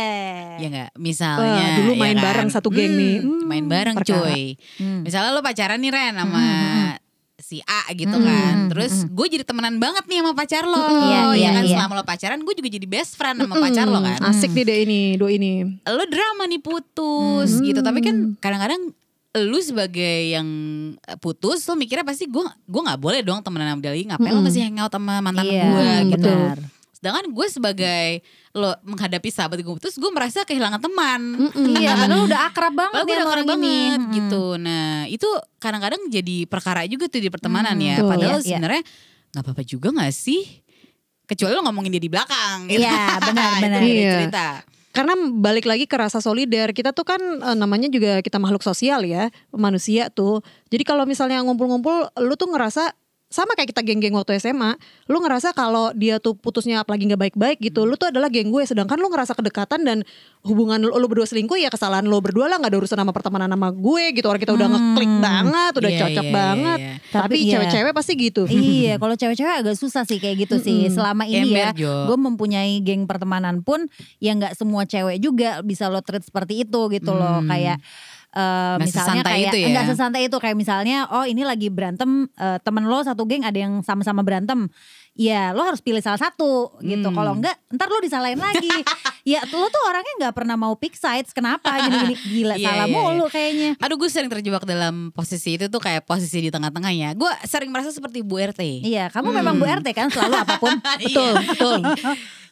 Ya 0.57 0.67
nggak, 0.69 0.91
misalnya 0.97 1.47
Wah, 1.65 1.77
dulu 1.79 1.93
ya 1.93 2.01
main 2.01 2.17
kan? 2.17 2.25
bareng 2.25 2.49
satu 2.49 2.69
geng 2.69 2.93
nih. 2.93 3.17
Hmm, 3.21 3.43
main 3.45 3.63
Hmm, 3.63 3.71
bareng 3.71 3.97
perkara. 3.97 4.19
cuy. 4.27 4.59
Hmm. 4.77 5.01
Misalnya 5.01 5.31
lo 5.31 5.41
pacaran 5.41 5.79
nih 5.79 5.91
Ren 5.91 6.15
sama 6.17 6.45
si 7.39 7.59
A 7.61 7.91
gitu 7.93 8.13
Hmm, 8.13 8.23
kan. 8.25 8.55
hmm, 8.57 8.69
Terus 8.71 8.93
hmm. 9.01 9.09
gue 9.13 9.27
jadi 9.29 9.43
temenan 9.43 9.77
banget 9.77 10.05
nih 10.05 10.19
sama 10.21 10.33
pacar 10.33 10.63
lo. 10.65 10.79
Hmm, 10.79 11.03
iya, 11.05 11.21
ya 11.23 11.31
iya, 11.33 11.49
kan 11.53 11.65
iya. 11.65 11.73
selama 11.73 11.93
lo 11.93 12.05
pacaran 12.05 12.41
gue 12.41 12.55
juga 12.57 12.69
jadi 12.69 12.87
best 12.89 13.15
friend 13.15 13.37
sama 13.37 13.55
pacar 13.61 13.87
lo 13.87 13.99
kan. 14.01 14.19
asik 14.25 14.51
nih 14.53 14.65
deh 14.65 14.79
ini 14.81 15.01
do 15.17 15.27
ini 15.27 15.67
Lo 15.85 16.03
drama 16.05 16.45
nih 16.45 16.59
putus 16.59 17.51
Hmm. 17.53 17.65
gitu. 17.65 17.81
Tapi 17.81 17.99
kan 18.01 18.17
kadang-kadang 18.37 18.91
lu 19.35 19.59
sebagai 19.59 19.97
yang 20.31 20.45
putus 21.17 21.65
lo 21.65 21.73
mikirnya 21.73 22.03
pasti 22.03 22.27
gue 22.27 22.41
gue 22.45 22.83
nggak 22.83 22.99
boleh 22.99 23.21
dong 23.21 23.41
temenan 23.41 23.71
sama 23.71 23.81
dia 23.81 23.91
lagi 23.91 24.05
ngapain 24.05 24.29
lo 24.29 24.35
Mm-mm. 24.35 24.45
masih 24.45 24.63
hangout 24.63 24.91
sama 24.91 25.15
mantan 25.19 25.45
Iya, 25.47 25.63
gue 25.63 25.81
Hmm, 25.83 26.05
gitu 26.07 26.21
betul. 26.29 26.61
sedangkan 26.93 27.25
gue 27.27 27.47
sebagai 27.49 28.07
lo 28.53 28.71
menghadapi 28.83 29.29
sahabat 29.29 29.59
gue 29.59 29.73
putus 29.73 29.97
gue 29.97 30.11
merasa 30.11 30.43
kehilangan 30.43 30.79
teman 30.79 31.21
Mm-mm. 31.41 31.65
Iya, 31.75 31.97
padahal 31.97 32.23
udah 32.27 32.41
akrab 32.45 32.75
banget 32.75 32.93
Padahal 32.95 33.09
gue 33.09 33.15
udah 33.15 33.25
sama 33.25 33.33
akrab 33.35 33.49
banget 33.49 33.99
Mm-mm. 33.99 34.15
gitu. 34.15 34.45
Nah 34.57 34.85
itu 35.07 35.29
kadang-kadang 35.57 36.03
jadi 36.07 36.37
perkara 36.45 36.85
juga 36.85 37.05
tuh 37.07 37.19
di 37.19 37.29
pertemanan 37.29 37.73
Hmm, 37.73 37.83
ya. 37.83 37.95
betul. 37.97 38.09
Padahal 38.09 38.29
Iya, 38.31 38.37
iya. 38.39 38.49
sebenarnya 38.53 38.83
nggak 39.33 39.43
apa-apa 39.43 39.63
juga 39.63 39.89
gak 39.97 40.13
sih? 40.13 40.43
Kecuali 41.25 41.53
lo 41.53 41.63
ngomongin 41.63 41.89
dia 41.91 42.03
di 42.03 42.13
belakang. 42.13 42.69
gitu. 42.69 42.85
Iya, 42.85 43.17
benar, 43.19 43.51
benar. 43.65 43.81
Iya. 43.81 44.13
cerita. 44.21 44.47
Karena 44.93 45.17
balik 45.17 45.65
lagi 45.65 45.89
ke 45.89 45.97
rasa 45.97 46.21
solider 46.21 46.71
kita 46.77 46.93
tuh 46.93 47.09
kan 47.09 47.21
eh, 47.21 47.57
namanya 47.57 47.89
juga 47.89 48.21
kita 48.21 48.37
makhluk 48.37 48.61
sosial 48.61 49.03
ya 49.09 49.33
manusia 49.51 50.13
tuh. 50.13 50.45
Jadi 50.69 50.85
kalau 50.85 51.09
misalnya 51.09 51.41
ngumpul-ngumpul 51.43 52.13
lu 52.21 52.35
tuh 52.37 52.53
ngerasa 52.53 52.93
sama 53.33 53.57
kayak 53.57 53.73
kita 53.73 53.81
geng-geng 53.81 54.13
waktu 54.13 54.37
SMA 54.37 54.77
lu 55.09 55.19
ngerasa 55.19 55.51
kalau 55.51 55.91
dia 55.97 56.21
tuh 56.21 56.37
putusnya 56.37 56.85
apalagi 56.85 57.09
nggak 57.09 57.33
baik-baik 57.33 57.59
gitu 57.59 57.83
lu 57.83 57.97
tuh 57.97 58.13
adalah 58.13 58.29
geng 58.29 58.53
gue 58.53 58.63
sedangkan 58.63 59.01
lu 59.01 59.09
ngerasa 59.09 59.33
kedekatan 59.33 59.81
dan 59.83 59.99
hubungan 60.45 60.77
lu, 60.79 60.93
lu 60.93 61.07
berdua 61.09 61.25
selingkuh 61.25 61.57
ya 61.57 61.73
kesalahan 61.73 62.05
lu 62.05 62.21
berdua 62.21 62.47
lah 62.47 62.61
nggak 62.61 62.71
ada 62.71 62.79
urusan 62.79 62.99
sama 63.01 63.11
pertemanan 63.11 63.49
sama 63.49 63.73
gue 63.73 64.05
gitu 64.13 64.29
orang 64.29 64.39
kita 64.39 64.53
udah 64.53 64.69
Hmm. 64.69 64.77
ngeklik 64.93 65.13
banget 65.19 65.73
udah 65.75 65.91
Iya, 65.91 66.01
cocok 66.05 66.27
iya, 66.27 66.33
banget 66.33 66.79
iya, 66.79 66.91
iya. 66.93 67.11
tapi, 67.11 67.37
iya. 67.41 67.53
cewek-cewek 67.57 67.93
pasti 67.93 68.13
gitu 68.15 68.43
Iya, 68.45 68.95
kalau 69.03 69.15
cewek-cewek 69.17 69.55
agak 69.65 69.77
susah 69.81 70.05
sih 70.05 70.21
kayak 70.21 70.45
gitu 70.45 70.57
sih. 70.59 70.89
Selama 70.89 71.25
ini 71.25 71.57
ya, 71.57 71.73
Ember, 71.73 72.07
gue 72.09 72.17
mempunyai 72.19 72.77
geng 72.83 73.07
pertemanan 73.07 73.65
pun, 73.65 73.89
ya 74.19 74.35
nggak 74.35 74.59
semua 74.59 74.85
cewek 74.85 75.17
juga 75.17 75.65
bisa 75.65 75.89
lo 75.89 76.05
treat 76.05 76.21
seperti 76.21 76.67
itu 76.67 76.81
gitu 76.91 77.13
loh. 77.13 77.41
Hmm. 77.41 77.49
Kayak 77.49 77.79
eh, 78.33 78.75
Nggak 78.75 78.81
misalnya 78.83 79.23
kayak 79.23 79.41
itu 79.47 79.57
ya? 79.59 79.69
nggak 79.71 79.87
sesantai 79.89 80.23
itu 80.25 80.37
kayak 80.37 80.57
misalnya, 80.57 81.05
oh 81.09 81.23
ini 81.23 81.43
lagi 81.43 81.69
berantem, 81.69 82.27
eh, 82.33 82.59
temen 82.59 82.85
lo 82.85 82.99
satu 83.01 83.23
geng 83.25 83.43
ada 83.43 83.55
yang 83.55 83.81
sama-sama 83.81 84.21
berantem. 84.21 84.67
Ya 85.13 85.53
lo 85.53 85.61
harus 85.61 85.79
pilih 85.79 86.01
salah 86.01 86.17
satu 86.17 86.73
gitu. 86.81 87.05
Hmm. 87.05 87.13
Kalau 87.13 87.33
enggak, 87.37 87.53
ntar 87.69 87.85
lo 87.85 88.01
disalahin 88.01 88.41
lagi. 88.41 88.65
ya 89.29 89.45
lo 89.45 89.69
tuh 89.69 89.83
orangnya 89.85 90.13
nggak 90.19 90.35
pernah 90.35 90.57
mau 90.57 90.73
pick 90.73 90.97
sides. 90.97 91.31
Kenapa 91.31 91.69
gini-gini? 91.79 92.17
Gila 92.33 92.55
Iya, 92.57 92.65
salah 92.67 92.89
iya, 92.89 92.97
mulu 92.97 93.27
kayaknya. 93.29 93.71
Aduh 93.77 94.01
gue 94.01 94.09
sering 94.09 94.33
terjebak 94.33 94.65
dalam 94.65 95.13
posisi 95.13 95.55
itu 95.55 95.69
tuh 95.69 95.79
kayak 95.79 96.03
posisi 96.03 96.41
di 96.41 96.49
tengah-tengahnya. 96.49 97.13
Gue 97.13 97.29
sering 97.45 97.69
merasa 97.69 97.93
seperti 97.93 98.25
Bu 98.25 98.41
RT. 98.41 98.81
Iya, 98.81 99.13
kamu 99.13 99.37
memang 99.37 99.61
Bu 99.61 99.69
RT 99.69 99.93
kan 99.93 100.09
selalu 100.09 100.33
apa 100.49 100.57
pun. 100.57 100.81
betul 100.81 101.37
Iya. 101.37 101.45
betul 101.45 101.79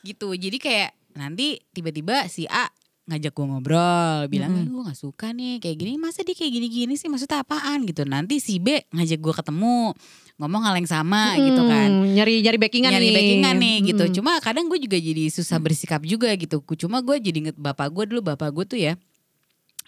gitu 0.01 0.33
jadi 0.33 0.57
kayak 0.57 0.91
nanti 1.13 1.61
tiba-tiba 1.71 2.25
si 2.25 2.45
A 2.47 2.69
ngajak 3.09 3.33
gue 3.33 3.47
ngobrol 3.47 4.19
bilang. 4.29 4.53
"Eh, 4.55 4.67
gue 4.69 4.83
nggak 4.85 4.99
suka 4.99 5.33
nih 5.33 5.59
kayak 5.61 5.77
gini. 5.81 5.93
Masa 5.97 6.21
dia 6.25 6.37
kayak 6.37 6.53
gini-gini 6.53 6.95
sih? 6.95 7.09
Maksudnya 7.09 7.43
apaan? 7.43 7.85
Gitu. 7.85 8.05
Nanti 8.05 8.39
si 8.39 8.61
B 8.61 8.81
ngajak 8.93 9.19
gue 9.19 9.35
ketemu 9.35 9.93
ngomong 10.41 10.63
hal 10.65 10.75
yang 10.81 10.89
sama 10.89 11.37
gitu 11.37 11.63
kan. 11.69 11.89
Hmm, 11.91 12.17
nyari 12.17 12.41
nyari 12.41 12.57
backingan 12.57 12.91
nyari 12.97 13.09
nih. 13.13 13.17
backingan 13.17 13.57
nih 13.61 13.77
gitu. 13.93 14.05
Mm-mm. 14.09 14.17
cuma 14.17 14.31
kadang 14.41 14.67
gue 14.73 14.79
juga 14.81 14.97
jadi 14.97 15.29
susah 15.29 15.61
bersikap 15.61 16.01
juga 16.05 16.33
gitu. 16.37 16.65
Cuma 16.81 17.05
gue 17.05 17.21
jadi 17.21 17.37
inget 17.51 17.57
bapak 17.61 17.93
gue 17.93 18.05
dulu. 18.09 18.33
Bapak 18.33 18.49
gue 18.57 18.65
tuh 18.65 18.79
ya 18.81 18.97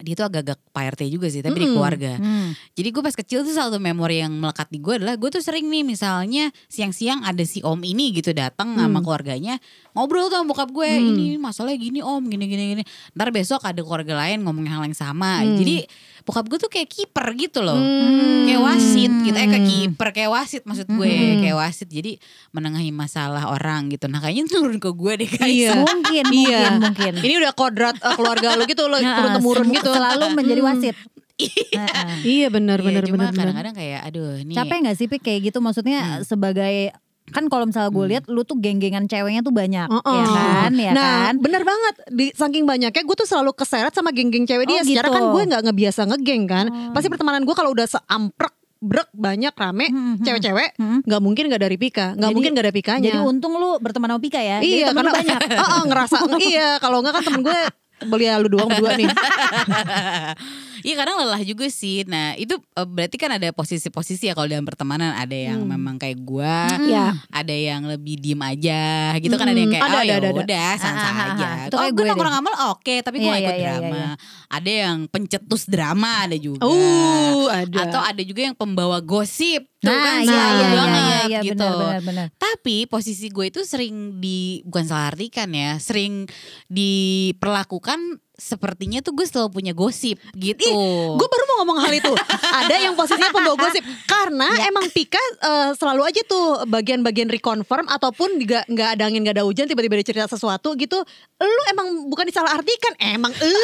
dia 0.02 0.14
tuh 0.14 0.26
agak-agak 0.26 0.58
Pak 0.68 0.84
RT 0.94 1.02
juga 1.08 1.26
sih, 1.26 1.40
tapi 1.40 1.56
di 1.56 1.66
Mm-mm. 1.66 1.74
keluarga. 1.74 2.12
Hmm. 2.18 2.50
Jadi 2.74 2.88
gue 2.88 3.02
pas 3.02 3.14
kecil 3.14 3.42
tuh 3.42 3.50
satu 3.50 3.78
memori 3.78 4.18
yang 4.18 4.34
melekat 4.34 4.68
di 4.68 4.78
gue 4.78 4.98
adalah 4.98 5.14
gue 5.14 5.28
tuh 5.28 5.38
sering 5.38 5.66
nih 5.66 5.82
misalnya 5.82 6.50
siang-siang 6.66 7.22
ada 7.22 7.42
si 7.42 7.62
om 7.62 7.78
ini 7.78 8.10
gitu 8.12 8.30
datang 8.30 8.74
sama 8.74 8.98
Hmm. 8.98 9.04
keluarganya 9.04 9.54
ngobrol 9.92 10.26
tuh 10.26 10.40
sama 10.40 10.48
bokap 10.48 10.68
gue 10.68 10.88
Hmm. 10.88 11.08
ini 11.12 11.26
masalahnya 11.36 11.78
gini 11.78 12.00
om 12.00 12.22
gini 12.22 12.44
gini 12.44 12.64
gini. 12.72 12.82
Ntar 13.12 13.30
besok 13.30 13.62
ada 13.62 13.78
keluarga 13.78 14.18
lain 14.18 14.42
ngomong 14.42 14.66
hal 14.66 14.82
yang 14.82 14.94
sama. 14.94 15.40
Hmm. 15.40 15.54
Jadi 15.56 15.86
bokap 16.22 16.46
gue 16.46 16.58
tuh 16.58 16.66
kayak 16.66 16.86
kiper 16.86 17.26
gitu 17.34 17.60
loh. 17.60 17.74
Hmm. 17.74 18.46
Kayak 18.46 18.62
wasit 18.62 19.12
gitu, 19.20 19.34
eh 19.34 19.48
kayak 19.48 19.64
kiper 19.64 20.08
kayak 20.12 20.30
wasit 20.30 20.62
maksud 20.62 20.86
gue 20.86 21.06
Hmm. 21.08 21.40
kayak 21.40 21.56
wasit. 21.56 21.86
Jadi 21.86 22.16
menengahi 22.50 22.90
masalah 22.90 23.46
orang 23.46 23.86
gitu. 23.88 24.06
Nah 24.06 24.18
kayaknya 24.18 24.46
turun 24.48 24.76
ke 24.76 24.88
gue 24.88 25.12
deh 25.16 25.30
guys. 25.30 25.46
Iya. 25.48 25.70
Mungkin, 25.76 26.24
mungkin, 26.24 26.24
Iya. 26.32 26.60
mungkin. 26.78 27.12
Ini 27.18 27.34
udah 27.38 27.52
kodrat 27.52 27.96
eh, 27.96 28.14
keluarga 28.14 28.54
lo 28.54 28.64
gitu 28.64 28.82
lo 28.84 28.96
Nah, 28.96 29.16
turun 29.16 29.30
temurun 29.34 29.66
gitu. 29.68 29.90
Selalu 29.90 30.24
menjadi 30.32 30.60
wasit. 30.62 30.96
Heeh. 31.38 32.16
Iya 32.22 32.46
benar 32.48 32.78
Iya, 32.78 32.86
benar 32.86 33.02
cuma 33.04 33.16
benar. 33.16 33.26
benar. 33.26 33.40
kadang-kadang 33.42 33.74
kayak 33.74 34.00
aduh 34.04 34.32
ini 34.38 34.52
Capek 34.52 34.78
gak 34.84 34.96
sih 34.96 35.06
Pi 35.06 35.16
kayak 35.18 35.40
gitu 35.44 35.58
maksudnya 35.58 35.98
Hmm. 35.98 36.22
sebagai 36.22 36.94
kan 37.30 37.46
kalau 37.46 37.64
misalnya 37.64 37.94
gue 37.94 38.06
lihat 38.10 38.24
lu 38.26 38.42
tuh 38.42 38.58
geng-gengan 38.58 39.06
ceweknya 39.06 39.40
tuh 39.40 39.54
banyak 39.54 39.86
Oh, 39.86 40.02
ya 40.02 40.26
oh. 40.26 40.34
kan 40.34 40.72
ya 40.74 40.90
nah, 40.90 41.30
kan 41.30 41.34
bener 41.38 41.62
banget. 41.62 41.94
Di 42.10 42.26
saking 42.34 42.66
banyaknya 42.66 43.02
gue 43.02 43.16
tuh 43.16 43.28
selalu 43.28 43.54
keseret 43.54 43.94
sama 43.94 44.10
geng-geng 44.10 44.42
cewek 44.42 44.66
Oh, 44.66 44.70
dia. 44.74 44.82
Secara 44.82 45.08
gitu. 45.08 45.16
kan 45.16 45.24
gue 45.30 45.42
nggak 45.46 45.62
ngebiasa 45.70 46.00
ngegeng 46.10 46.44
kan. 46.50 46.66
Oh. 46.68 46.92
Pasti 46.92 47.08
pertemanan 47.08 47.46
gue 47.46 47.54
kalau 47.54 47.70
udah 47.70 47.86
seamprek 47.86 48.52
brek 48.82 49.06
banyak 49.14 49.54
rame 49.54 49.86
Hmm, 49.94 50.18
hmm, 50.18 50.26
cewek-cewek 50.26 50.74
hmm. 50.74 51.06
nggak 51.06 51.20
mungkin 51.22 51.44
nggak 51.46 51.62
dari 51.62 51.78
Pika 51.78 52.18
nggak 52.18 52.18
Jadi- 52.18 52.34
mungkin 52.34 52.50
nggak 52.50 52.66
ada 52.66 52.74
Pikanya 52.74 53.10
Jadi 53.14 53.18
untung 53.22 53.54
lu 53.54 53.78
berteman 53.78 54.10
sama 54.10 54.20
Pika 54.20 54.42
ya. 54.42 54.58
Jadi 54.58 54.82
iya 54.82 54.90
lu 54.90 54.98
karena 54.98 55.12
banyak. 55.14 55.38
Oh, 55.62 55.68
oh, 55.78 55.82
ngerasa 55.86 56.16
iya 56.42 56.68
kalau 56.82 56.98
nggak 56.98 57.14
kan 57.14 57.22
temen 57.22 57.40
gue 57.46 57.58
beli 58.02 58.26
lu 58.42 58.48
doang 58.50 58.66
berdua 58.66 58.98
nih 58.98 59.06
Iya 60.82 60.94
kadang 60.96 61.16
lelah 61.16 61.40
juga 61.40 61.66
sih. 61.66 62.02
Nah 62.04 62.34
itu 62.34 62.54
eh, 62.54 62.84
berarti 62.84 63.16
kan 63.16 63.30
ada 63.32 63.48
posisi-posisi 63.50 64.26
ya 64.26 64.34
kalau 64.34 64.46
dalam 64.46 64.62
pertemanan 64.62 65.12
ada 65.12 65.32
yang 65.32 65.62
Hmm. 65.62 65.70
memang 65.70 65.96
kayak 65.96 66.18
gua, 66.20 66.66
ya 66.84 67.14
ada 67.28 67.50
yang 67.50 67.84
lebih 67.84 68.16
diem 68.16 68.38
aja 68.38 68.82
gitu 69.16 69.32
kan 69.32 69.46
ada 69.46 69.54
yang 69.54 69.70
Hmm, 69.70 69.78
kayak 69.78 69.84
ada, 69.84 69.94
oh 69.94 70.02
ada, 70.02 70.28
ya 70.28 70.32
udah 70.34 70.70
santai 70.76 71.00
Ah, 71.02 71.14
ah, 71.14 71.26
aja. 71.30 71.48
Itu 71.64 71.74
Oh 71.74 71.84
gue 71.84 71.94
gue 71.94 72.04
nongkrong 72.04 72.34
sama 72.34 72.48
lo 72.48 72.58
oke 72.72 72.94
tapi 73.00 73.16
gue 73.16 73.24
Iya, 73.24 73.30
gak 73.30 73.40
ikut 73.40 73.52
iya, 73.52 73.62
iya, 73.62 73.72
drama. 73.72 73.96
iya. 73.96 74.10
Ada 74.48 74.70
yang 74.84 74.98
pencetus 75.06 75.62
drama 75.64 76.10
ada 76.20 76.36
juga. 76.36 76.60
uh 76.62 77.44
ada 77.48 77.76
Atau 77.80 78.00
ada 78.00 78.22
juga 78.22 78.40
yang 78.42 78.54
pembawa 78.54 78.98
gosip. 78.98 79.70
Tuh 79.78 79.88
Nah, 79.88 79.98
kan 79.98 80.14
iya, 80.20 80.30
iya, 80.30 80.42
iya, 80.46 80.66
banget 80.72 81.02
iya, 81.02 81.20
iya, 81.26 81.40
gitu. 81.44 81.58
benar, 81.58 81.74
benar, 81.74 82.02
benar. 82.04 82.26
Tapi 82.36 82.86
posisi 82.86 83.26
gue 83.28 83.46
itu 83.46 83.62
sering 83.62 84.18
di 84.18 84.38
bukan 84.62 84.84
salah 84.84 85.10
artikan 85.10 85.50
ya, 85.50 85.74
sering 85.76 86.26
diperlakukan 86.70 87.98
sepertinya 88.42 88.98
tuh 88.98 89.14
gue 89.14 89.22
selalu 89.22 89.48
punya 89.52 89.72
gosip 89.72 90.18
gitu. 90.34 90.66
Gue 91.14 91.28
baru 91.28 91.44
mau 91.46 91.56
ngomong 91.62 91.78
hal 91.78 91.92
itu. 91.94 92.10
Ada 92.60 92.74
yang 92.80 92.92
posisinya 92.92 93.30
pembawa 93.30 93.54
gosip 93.56 93.80
karena 94.04 94.50
Iya. 94.50 94.68
emang 94.68 94.86
Pika 94.88 95.22
eh, 95.38 95.70
selalu 95.72 96.02
aja 96.02 96.20
tuh 96.22 96.66
bagian-bagian 96.66 97.30
reconfirm 97.30 97.86
ataupun 97.86 98.42
nggak 98.42 98.64
nggak 98.66 98.88
ada 98.92 99.02
angin 99.04 99.22
nggak 99.22 99.36
ada 99.36 99.44
hujan 99.44 99.64
tiba-tiba 99.64 99.94
dia 99.94 100.06
cerita 100.08 100.26
sesuatu 100.26 100.74
gitu. 100.74 100.98
Lu 101.38 101.62
emang 101.68 101.86
bukan 102.06 102.24
disalah 102.24 102.52
artikan, 102.52 102.92
emang 102.98 103.30
elu. 103.38 103.62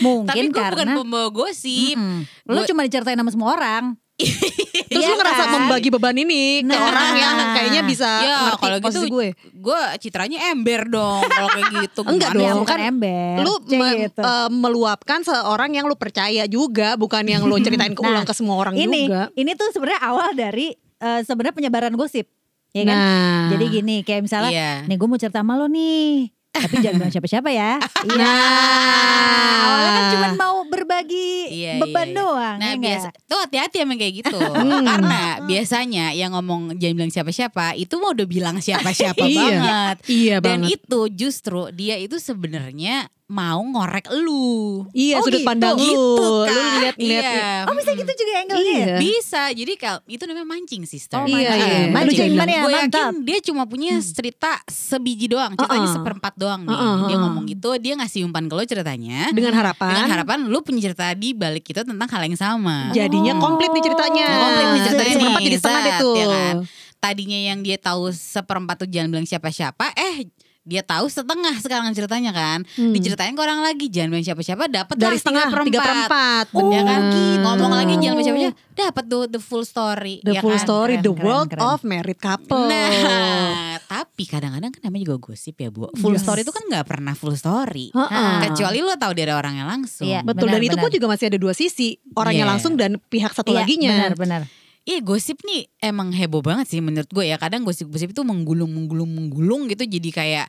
Mungkin 0.00 0.28
Tapi 0.28 0.46
gue 0.46 0.60
bukan 0.60 0.76
karena 0.76 0.94
pembawa 0.94 1.28
gosip. 1.30 1.96
Mm-mm. 1.96 2.28
lu 2.46 2.60
Gua- 2.60 2.68
cuma 2.68 2.84
diceritain 2.84 3.16
sama 3.16 3.30
semua 3.30 3.48
orang. 3.50 3.96
Terus 4.82 5.00
Iya 5.00 5.06
lu 5.06 5.16
ngerasa 5.16 5.42
kan? 5.42 5.52
membagi 5.56 5.88
beban 5.88 6.12
ini 6.14 6.42
ke 6.60 6.68
Nah. 6.68 6.82
orang 6.82 7.10
yang 7.14 7.36
kayaknya 7.52 7.82
bisa 7.84 8.10
Ya 8.20 8.36
ngerti 8.44 8.60
kalau 8.60 8.78
gitu 8.82 9.00
gue. 9.08 9.28
gue 9.36 9.80
citranya 9.98 10.38
ember 10.50 10.82
dong 10.86 11.22
kalau 11.22 11.48
kayak 11.48 11.66
gitu. 11.80 12.00
Enggak 12.04 12.30
Ya, 12.32 12.50
dong, 12.50 12.58
bukan 12.60 12.70
kan 12.72 12.88
ember. 12.88 13.34
Lu 13.40 13.52
me- 13.70 13.98
gitu. 14.04 14.20
eh, 14.20 14.48
meluapkan 14.50 15.20
seorang 15.20 15.70
yang 15.70 15.84
lu 15.84 15.94
percaya 15.94 16.44
juga, 16.46 16.94
bukan 16.94 17.22
yang 17.22 17.42
lu 17.42 17.56
ceritain 17.58 17.90
ke 17.90 18.00
Nah, 18.00 18.10
ulang 18.10 18.24
ke 18.24 18.32
semua 18.32 18.56
orang 18.56 18.74
ini 18.74 19.06
juga. 19.06 19.30
ini 19.32 19.50
tuh 19.54 19.70
sebenarnya 19.70 20.00
awal 20.02 20.30
dari 20.32 20.72
eh, 20.98 21.20
sebenarnya 21.22 21.54
penyebaran 21.54 21.94
gosip. 21.94 22.26
Ya 22.70 22.82
kan? 22.84 22.94
Nah. 22.94 23.42
Jadi 23.50 23.64
gini 23.72 23.96
kayak 24.00 24.22
misalnya 24.22 24.50
Iya. 24.50 24.70
nih 24.84 24.94
gue 24.94 25.06
mau 25.06 25.16
cerita 25.16 25.40
sama 25.40 25.54
lo 25.54 25.66
nih. 25.66 26.28
Tapi 26.50 26.74
jangan 26.78 26.96
bilang 26.98 27.12
siapa-siapa 27.12 27.48
ya. 27.48 27.70
Iya. 28.02 28.16
Nah. 28.16 29.60
Awalnya 29.60 29.90
kan 29.90 30.04
cuma 30.10 30.28
mau 30.36 30.56
berbagi 30.64 31.30
Iya, 31.48 31.72
beban 31.78 32.04
iya, 32.04 32.10
iya. 32.10 32.18
doang. 32.18 32.56
Nah 32.56 32.66
ya 32.66 32.76
biasa 32.76 33.08
nggak? 33.08 33.26
tuh 33.26 33.38
hati-hati 33.40 33.76
emang 33.78 33.98
kayak 33.98 34.14
gitu 34.18 34.38
Hmm. 34.60 34.82
Karena 34.82 35.20
biasanya 35.42 36.04
yang 36.12 36.32
ngomong 36.32 36.76
jangan 36.76 36.94
bilang 36.96 37.12
siapa-siapa 37.12 37.74
Itu 37.74 37.96
mau 37.96 38.10
udah 38.10 38.24
bilang 38.24 38.56
siapa-siapa 38.58 39.20
Iya. 39.26 39.38
banget 39.40 39.96
Iya 40.06 40.36
Dan 40.38 40.60
banget. 40.62 40.80
itu 40.80 41.00
justru 41.12 41.70
dia 41.70 41.96
itu 41.96 42.16
sebenarnya 42.16 43.08
mau 43.30 43.62
ngorek 43.62 44.10
lu 44.12 44.82
Iya 44.90 45.16
Oh, 45.16 45.22
sudut 45.22 45.38
gitu. 45.38 45.46
pandang 45.46 45.78
lu. 45.78 45.86
Gitu 45.86 46.02
Lu 46.18 46.44
kan 46.44 46.82
lihat-lihat. 46.82 47.22
iya. 47.24 47.50
Oh 47.62 47.74
bisa 47.74 47.90
gitu 47.92 48.10
juga 48.10 48.32
angle-nya. 48.42 48.74
Iya. 48.74 48.96
Bisa 48.98 49.42
jadi 49.50 49.72
kalau 49.74 50.00
itu 50.04 50.22
namanya 50.24 50.48
mancing 50.48 50.82
sister 50.82 51.14
Oh, 51.14 51.24
Iya, 51.24 51.46
mancing. 51.46 51.62
iya. 51.62 51.78
Lu 51.80 51.94
Mancing 51.94 52.32
mana 52.34 52.50
ya? 52.50 52.62
Gue 52.62 52.72
yakin 52.76 53.14
dia 53.22 53.38
cuma 53.40 53.62
punya 53.64 53.92
cerita 54.00 54.58
sebiji 54.66 55.26
doang 55.26 55.54
Ceritanya 55.54 55.78
Uh-uh. 55.80 55.94
seperempat 55.94 56.34
doang 56.34 56.60
nih 56.62 56.72
Uh-uh, 56.72 56.96
Dia 57.00 57.06
uh-uh. 57.08 57.20
ngomong 57.22 57.44
gitu 57.46 57.70
Dia 57.76 57.94
ngasih 57.96 58.20
umpan 58.22 58.44
ke 58.44 58.54
lo 58.54 58.62
ceritanya 58.62 59.30
Dengan 59.30 59.54
harapan. 59.54 59.90
Dengan 59.94 60.10
harapan 60.10 60.38
lu 60.44 60.58
punya 60.60 60.80
cerita 60.82 61.06
di 61.12 61.30
balik 61.30 61.64
itu 61.64 61.80
tentang 61.80 62.08
hal 62.08 62.22
yang 62.22 62.34
sama 62.34 62.90
Jadinya 62.90 63.32
Oh. 63.32 63.40
komplit 63.40 63.70
nih 63.70 63.84
ceritanya. 63.84 64.26
Komplit 64.28 64.66
nih 64.66 64.82
ceritanya 64.84 65.14
Seperempat 65.14 65.40
jadi 65.40 65.56
setengah 65.56 65.80
deh 65.80 65.94
tuh. 65.96 66.14
ya 66.14 66.26
kan? 66.26 66.56
tadinya 67.00 67.38
yang 67.40 67.58
dia 67.60 67.76
tahu 67.76 68.10
seperempat 68.10 68.76
tuh 68.76 68.84
jangan 68.84 69.08
bilang 69.08 69.24
siapa-siapa 69.24 69.88
eh 69.94 70.28
dia 70.62 70.82
tahu 70.82 71.08
setengah 71.08 71.56
sekarang 71.58 71.88
ceritanya 71.90 72.30
kan 72.30 72.68
Hmm. 72.70 72.92
diceritain 72.92 73.32
ke 73.32 73.40
orang 73.40 73.60
lagi 73.60 73.88
jangan 73.88 74.12
bilang 74.12 74.26
siapa-siapa 74.26 74.64
dapat 74.66 74.92
Dari 74.94 75.16
setengah, 75.16 75.48
tiga 75.62 75.78
perempat. 75.78 76.44
ya 76.46 76.54
bener. 76.54 76.84
kan 76.84 77.00
gitu. 77.08 77.40
ngomong 77.42 77.72
lagi 77.72 77.94
jangan 77.94 78.14
bilang 78.14 78.26
siapa-siapa 78.28 78.56
dapat 78.70 79.04
tuh 79.06 79.24
the 79.26 79.38
full 79.38 79.62
story 79.62 80.20
The 80.20 80.32
ya 80.32 80.40
full 80.40 80.52
kan? 80.54 80.62
story, 80.62 80.94
Keren, 80.94 81.02
the 81.02 81.12
keren, 81.12 81.22
world 81.22 81.48
keren. 81.48 81.64
of 81.66 81.78
married 81.82 82.16
couple. 82.18 82.64
Nah, 82.66 82.88
tapi 83.82 84.22
kadang-kadang 84.24 84.70
kan 84.70 84.80
namanya 84.82 85.04
juga 85.06 85.18
gosip 85.22 85.54
ya 85.54 85.68
bu. 85.68 85.88
Full 85.92 86.14
Yes. 86.14 86.22
story 86.22 86.40
itu 86.42 86.50
kan 86.50 86.62
nggak 86.62 86.86
pernah 86.86 87.12
full 87.12 87.34
story. 87.34 87.88
Heeh. 87.90 88.32
Kecuali 88.46 88.78
lo 88.80 88.94
tahu 88.94 89.12
dari 89.12 89.30
orangnya 89.30 89.64
langsung. 89.64 90.06
Iya. 90.06 90.20
Betul 90.22 90.48
dan 90.48 90.56
Benar, 90.56 90.64
itu 90.66 90.76
pun 90.76 90.86
benar. 90.86 90.96
juga 90.96 91.06
masih 91.08 91.26
ada 91.26 91.38
dua 91.38 91.52
sisi, 91.52 91.88
orangnya 92.14 92.44
Iya. 92.44 92.50
langsung 92.50 92.72
dan 92.74 93.00
pihak 93.02 93.32
satu 93.32 93.50
Iya, 93.50 93.58
laginya. 93.58 93.94
Benar, 94.06 94.14
benar. 94.14 94.42
Iya 94.90 95.06
gosip 95.06 95.38
nih 95.46 95.70
emang 95.86 96.10
heboh 96.10 96.42
banget 96.42 96.66
sih 96.66 96.82
menurut 96.82 97.06
gue 97.14 97.22
ya. 97.30 97.38
Kadang 97.38 97.62
gosip-gosip 97.62 98.10
itu 98.10 98.22
menggulung, 98.26 98.74
menggulung, 98.74 99.06
menggulung 99.06 99.70
gitu 99.70 99.86
jadi 99.86 100.10
kayak 100.10 100.46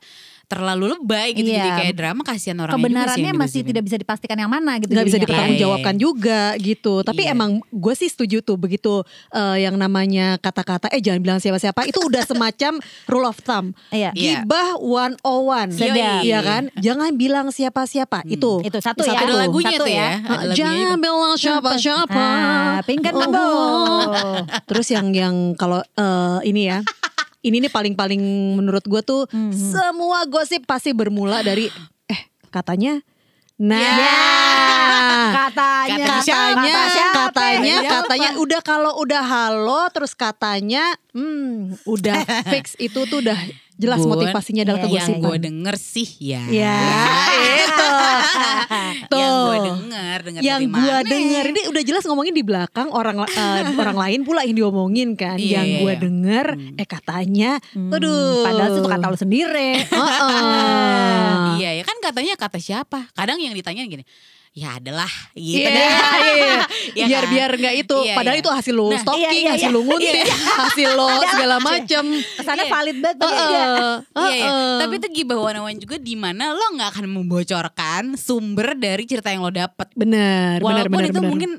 terlalu 0.52 0.92
lebay 0.92 1.32
gitu. 1.32 1.48
Iya. 1.48 1.56
Jadi 1.58 1.70
kayak 1.80 1.94
drama 1.96 2.22
kasihan 2.22 2.60
sih 2.60 2.68
Kebenarannya 2.68 3.32
masih 3.34 3.62
tidak 3.64 3.84
bisa 3.88 3.96
dipastikan 3.96 4.36
yang 4.36 4.52
mana 4.52 4.76
gitu. 4.78 4.92
nggak 4.92 5.08
bisa 5.08 5.16
kan. 5.16 5.24
dipertanggungjawabkan 5.24 5.96
Iya, 5.96 6.02
juga 6.02 6.42
gitu. 6.60 6.94
Tapi 7.02 7.22
Iya. 7.24 7.32
emang 7.32 7.52
gue 7.64 7.94
sih 7.96 8.12
setuju 8.12 8.44
tuh 8.44 8.60
begitu 8.60 9.08
eh, 9.32 9.64
yang 9.64 9.80
namanya 9.80 10.36
kata-kata 10.38 10.92
eh 10.92 11.00
jangan 11.00 11.22
bilang 11.22 11.40
siapa-siapa 11.40 11.88
itu 11.88 12.00
udah 12.02 12.24
semacam 12.26 12.74
rule 13.08 13.24
of 13.24 13.40
thumb. 13.40 13.72
Iya. 13.90 14.12
Iya. 14.12 14.44
Gibah 14.44 14.76
101. 14.76 15.72
Sedap. 15.72 16.22
Iya 16.22 16.40
kan? 16.42 16.64
Jangan 16.76 17.12
bilang 17.16 17.48
siapa-siapa. 17.50 18.28
Hmm. 18.28 18.36
Itu. 18.36 18.60
Itu 18.62 18.78
satu 18.78 19.08
ya. 19.08 19.16
Ada 19.16 19.34
lagunya 19.38 19.72
Satu 19.72 19.86
tuh 19.86 19.88
ya. 19.88 19.96
ya. 19.96 20.12
Lagunya 20.20 20.56
Jangan 20.58 20.76
juga. 20.92 20.98
bilang 21.00 21.34
siapa-siapa. 21.38 22.26
Ah, 22.26 22.78
Pink 22.84 23.06
and 23.06 23.16
Oh. 23.32 24.12
Terus 24.68 24.88
yang 24.90 25.14
yang 25.14 25.36
kalau 25.56 25.80
eh, 25.80 26.40
ini 26.44 26.68
ya. 26.68 26.82
Ini 27.42 27.58
nih 27.60 27.70
paling-paling 27.70 28.22
menurut 28.56 28.86
gue 28.86 29.02
tuh 29.02 29.26
Mhm. 29.28 29.50
semua 29.52 30.26
gosip 30.26 30.62
pasti 30.64 30.94
bermula 30.94 31.42
dari 31.42 31.68
eh 32.06 32.22
katanya 32.48 33.02
Nah, 33.58 33.78
Katanya. 33.78 34.14
Katanya 35.32 36.06
katanya, 36.18 36.74
Kata 36.74 36.90
siapa? 36.90 37.14
katanya, 37.22 37.76
Siapa? 37.78 37.94
katanya, 38.02 38.30
udah 38.36 38.62
kalau 38.62 38.92
udah 38.98 39.22
halo, 39.22 39.82
terus 39.94 40.14
katanya, 40.14 40.82
hmm, 41.14 41.78
udah 41.86 42.16
fix 42.50 42.74
itu 42.78 43.06
tuh 43.06 43.22
udah 43.22 43.38
jelas 43.82 44.00
Bun, 44.00 44.14
motivasinya 44.14 44.62
adalah 44.62 44.80
iya, 44.80 44.86
Yang 44.86 45.10
kegosipan. 45.10 45.26
gue 45.26 45.38
denger 45.42 45.76
sih 45.76 46.10
ya. 46.22 46.42
Ya, 46.48 46.78
itu. 47.66 47.88
Tuh. 49.12 49.18
Yang 49.18 49.34
gue 49.34 49.58
denger, 49.66 50.18
denger 50.22 50.42
yang 50.46 50.62
gua 50.70 50.98
mana? 51.02 51.10
denger 51.10 51.44
ini 51.50 51.62
udah 51.68 51.84
jelas 51.84 52.04
ngomongin 52.06 52.32
di 52.32 52.44
belakang 52.46 52.94
orang 52.94 53.18
eh, 53.26 53.64
orang 53.82 53.98
lain 53.98 54.20
pula 54.22 54.46
yang 54.46 54.56
diomongin 54.56 55.18
kan. 55.18 55.36
Iya, 55.36 55.60
yang 55.60 55.68
iya, 55.68 55.80
gua 55.82 55.92
iya. 55.92 56.00
denger, 56.00 56.48
Hmm. 56.52 56.78
eh 56.78 56.88
katanya, 56.88 57.52
Hmm, 57.74 57.90
aduh. 57.90 58.44
Padahal 58.46 58.70
itu 58.72 58.88
kata 58.88 59.06
lu 59.08 59.18
sendiri. 59.18 59.70
Heeh. 59.92 61.46
Iya 61.58 61.70
ya 61.82 61.84
kan 61.84 61.98
katanya 62.00 62.34
kata 62.38 62.58
siapa? 62.58 63.10
Kadang 63.12 63.42
yang 63.42 63.52
ditanya 63.52 63.84
gini, 63.84 64.04
ya 64.52 64.76
adalah 64.76 65.08
gitu 65.32 65.64
Iya, 65.64 65.72
deh. 65.72 65.80
iya, 65.80 66.32
iya. 66.36 66.56
Ya 67.00 67.06
biar 67.08 67.24
kan? 67.24 67.32
biar 67.32 67.52
nggak 67.56 67.76
itu. 67.80 67.98
Iya, 68.04 68.16
Padahal 68.20 68.36
iya. 68.36 68.44
itu 68.44 68.52
hasil 68.52 68.74
lo 68.76 68.86
Nah, 68.92 69.00
stalking, 69.00 69.24
iya, 69.24 69.32
iya, 69.32 69.52
hasil 69.56 69.70
iya. 69.72 69.76
lo 69.76 69.82
nguntit, 69.82 70.26
hasil 70.68 70.90
lo 70.92 71.08
segala 71.24 71.56
macam. 71.58 72.04
Kesannya 72.36 72.66
Iya. 72.68 72.74
valid 72.76 72.98
banget. 73.00 73.18
Iya. 73.22 73.32
Iya, 73.32 73.64
iya. 74.28 74.44
heeh. 74.44 74.76
Tapi 74.84 74.94
itu 75.00 75.08
gibah 75.14 75.38
one 75.40 75.80
juga 75.80 75.96
di 75.96 76.16
mana 76.16 76.52
lo 76.52 76.66
nggak 76.76 76.90
akan 76.92 77.06
membocorkan 77.08 78.04
sumber 78.16 78.76
dari 78.76 79.04
cerita 79.08 79.32
yang 79.32 79.42
lo 79.42 79.52
dapet. 79.52 79.88
benar, 79.94 80.60
benar, 80.60 80.68
Walaupun 80.84 81.00
benar, 81.00 81.10
itu 81.10 81.20
benar. 81.20 81.30
mungkin 81.32 81.52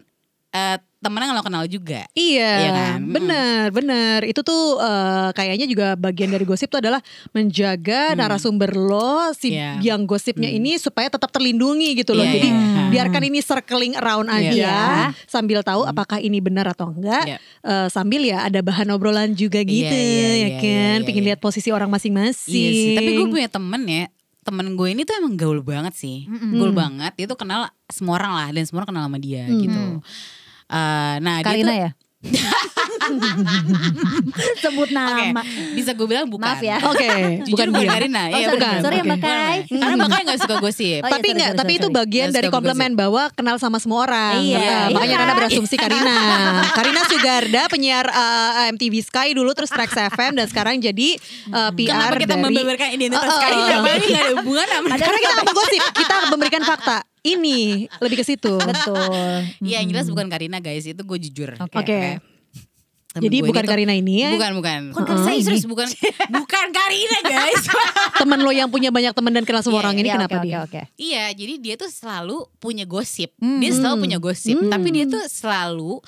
eh, 0.53 0.77
temennya 1.03 1.35
lo 1.35 1.43
kenal 1.43 1.67
juga. 1.67 2.07
Iya, 2.13 2.51
Iya 2.55 2.71
kan? 2.71 2.99
Mm. 3.01 3.11
bener, 3.11 3.65
bener. 3.73 4.19
Itu 4.23 4.41
tuh 4.41 4.79
eh, 4.79 5.33
kayaknya 5.33 5.67
juga 5.67 5.87
bagian 5.97 6.31
dari 6.31 6.45
gosip 6.45 6.69
tuh 6.69 6.79
adalah 6.79 7.03
menjaga 7.33 8.15
narasumber 8.15 8.71
lo, 8.71 9.35
si 9.35 9.51
Hmm. 9.51 9.83
Iya. 9.83 9.93
yang 9.93 10.01
gosipnya 10.05 10.47
ini 10.47 10.79
supaya 10.79 11.09
tetap 11.09 11.29
terlindungi 11.29 11.97
gitu 11.97 12.13
loh. 12.13 12.23
Iya, 12.23 12.35
Jadi 12.37 12.49
iya. 12.49 12.83
biarkan 12.89 13.23
ini 13.25 13.41
circling 13.41 13.95
around 13.95 14.29
aja, 14.29 14.55
Iya. 14.55 14.83
sambil 15.27 15.61
tahu 15.61 15.83
apakah 15.85 16.17
ini 16.17 16.39
benar 16.39 16.71
atau 16.71 16.95
enggak. 16.95 17.27
Iya. 17.27 17.37
Eh, 17.63 17.89
sambil 17.89 18.23
ya 18.23 18.47
ada 18.47 18.61
bahan 18.61 18.87
obrolan 18.89 19.33
juga 19.33 19.59
gitu, 19.61 19.91
Iya, 19.91 19.91
iya, 19.91 20.23
ya 20.23 20.35
iya, 20.39 20.49
kan. 20.57 20.99
iya, 21.01 21.05
Pengen 21.05 21.23
iya. 21.23 21.29
lihat 21.35 21.41
posisi 21.41 21.69
orang 21.69 21.91
masing-masing. 21.91 22.55
Iya 22.55 22.71
sih, 22.71 22.95
tapi 22.95 23.11
gue 23.13 23.27
punya 23.27 23.49
temen 23.49 23.83
ya 23.85 24.07
temen 24.43 24.75
gue 24.75 24.89
ini 24.91 25.03
tuh 25.03 25.15
emang 25.15 25.39
gaul 25.39 25.63
banget 25.63 25.95
sih 25.95 26.27
gaul 26.27 26.75
banget 26.75 27.15
dia 27.15 27.31
tuh 27.31 27.39
kenal 27.39 27.63
semua 27.87 28.19
orang 28.19 28.35
lah 28.35 28.49
dan 28.51 28.67
semua 28.67 28.83
orang 28.83 28.91
kenal 28.91 29.05
sama 29.07 29.23
dia 29.23 29.47
gitu 29.47 30.03
Eh, 30.73 31.15
nah 31.21 31.37
dia 31.39 31.47
Karina 31.47 31.69
tuh- 31.69 31.79
ya? 31.79 31.91
Sebut 34.59 34.89
nama. 34.91 35.43
bisa 35.75 35.91
gue 35.91 36.07
bilang 36.07 36.25
bukan. 36.25 36.45
Maaf 36.45 36.63
ya. 36.63 36.79
Oke, 36.81 37.43
Jujur 37.45 37.67
bukan 37.67 37.69
bukan 37.75 37.83
dia. 37.83 37.93
Karina. 37.93 38.23
Oh, 38.23 38.29
Iya, 38.31 38.47
sorry, 38.47 38.55
bukan. 38.55 38.75
sorry 38.79 38.95
ya, 38.95 39.03
Oke. 39.03 39.09
Mbak 39.09 39.19
Kai. 39.21 39.59
Karena 39.69 39.97
makanya 39.99 40.25
gak 40.25 40.41
suka 40.41 40.57
gosip. 40.59 41.01
Oh, 41.03 41.09
iya, 41.09 41.13
tapi 41.13 41.19
sorry, 41.21 41.35
enggak, 41.35 41.51
sorry, 41.51 41.59
tapi 41.59 41.73
itu 41.75 41.89
bagian 41.91 42.23
Nggak 42.25 42.37
dari 42.37 42.47
suka 42.47 42.55
komplemen 42.55 42.91
bahwa 42.95 43.23
kenal 43.33 43.57
sama 43.59 43.79
semua 43.79 43.99
orang. 44.07 44.35
Iya, 44.39 44.55
Nah, 44.55 44.63
iya 44.63 44.77
makanya 44.89 45.13
kan? 45.13 45.25
Nana 45.25 45.35
berasumsi 45.37 45.75
Karina. 45.77 46.17
Karina 46.79 47.01
Sugarda 47.05 47.63
penyiar 47.67 48.07
uh, 48.07 48.71
MTV 48.71 48.95
Sky 49.03 49.29
dulu 49.35 49.51
terus 49.53 49.69
Trax 49.69 49.91
FM 49.93 50.33
dan 50.39 50.47
sekarang 50.47 50.79
jadi 50.79 51.09
uh, 51.51 51.71
PR 51.75 51.91
Kenapa 51.93 52.17
kita 52.17 52.31
dari 52.31 52.45
membeberkan 52.47 52.89
identitas 52.93 53.27
Uh-uh. 53.27 53.41
Karina? 53.41 53.75
Padahal 53.83 53.99
ini 53.99 54.07
gak 54.09 54.23
ada 54.23 54.35
hubungan 54.39 54.67
sama 54.69 54.89
Karena 54.95 55.19
kita 55.19 55.43
gosip, 55.53 55.83
kita 55.93 56.15
memberikan 56.31 56.63
fakta. 56.63 56.99
Ini 57.23 57.59
lebih 57.97 58.17
ke 58.19 58.25
situ. 58.25 58.59
Betul. 58.59 59.47
Iya 59.61 59.79
yang 59.79 59.89
jelas 59.89 60.07
bukan 60.07 60.27
Karina 60.27 60.59
guys, 60.59 60.83
itu 60.83 60.99
gue 60.99 61.19
jujur. 61.21 61.55
Oke. 61.57 61.79
Oke. 61.79 62.01
Temen 63.13 63.29
Jadi 63.29 63.37
bukan 63.45 63.53
ini 63.53 63.61
tuh- 63.61 63.71
Karina 63.71 63.93
ini 63.93 64.15
ya? 64.19 64.31
Bukan, 64.33 64.53
bukan. 64.57 64.81
Bukan 64.91 65.05
Karina 65.05 65.23
Saya 65.23 65.37
ini. 65.37 65.45
serius 65.45 65.67
bukan 65.67 65.85
bukan 66.41 66.67
Karina 66.73 67.19
guys. 67.23 67.63
Temen 68.19 68.41
lo 68.41 68.51
yang 68.51 68.67
punya 68.67 68.89
banyak 68.89 69.13
teman 69.13 69.31
dan 69.31 69.45
kenal 69.45 69.61
semua 69.61 69.79
Iya, 69.79 69.85
orang 69.85 69.95
ini 69.95 70.09
Iya, 70.09 70.15
kenapa 70.17 70.33
oke, 70.35 70.43
dia? 70.43 70.57
Oke, 70.57 70.65
oke. 70.65 70.81
Iya, 70.97 71.25
jadi 71.31 71.55
dia 71.61 71.75
tuh 71.77 71.91
selalu 71.91 72.49
punya 72.57 72.83
gosip. 72.83 73.37
Hmm. 73.37 73.61
Dia 73.61 73.71
selalu 73.71 73.97
punya 74.01 74.17
gosip, 74.17 74.57
tapi 74.65 74.89
dia 74.91 75.05
tuh 75.05 75.23
selalu 75.23 76.01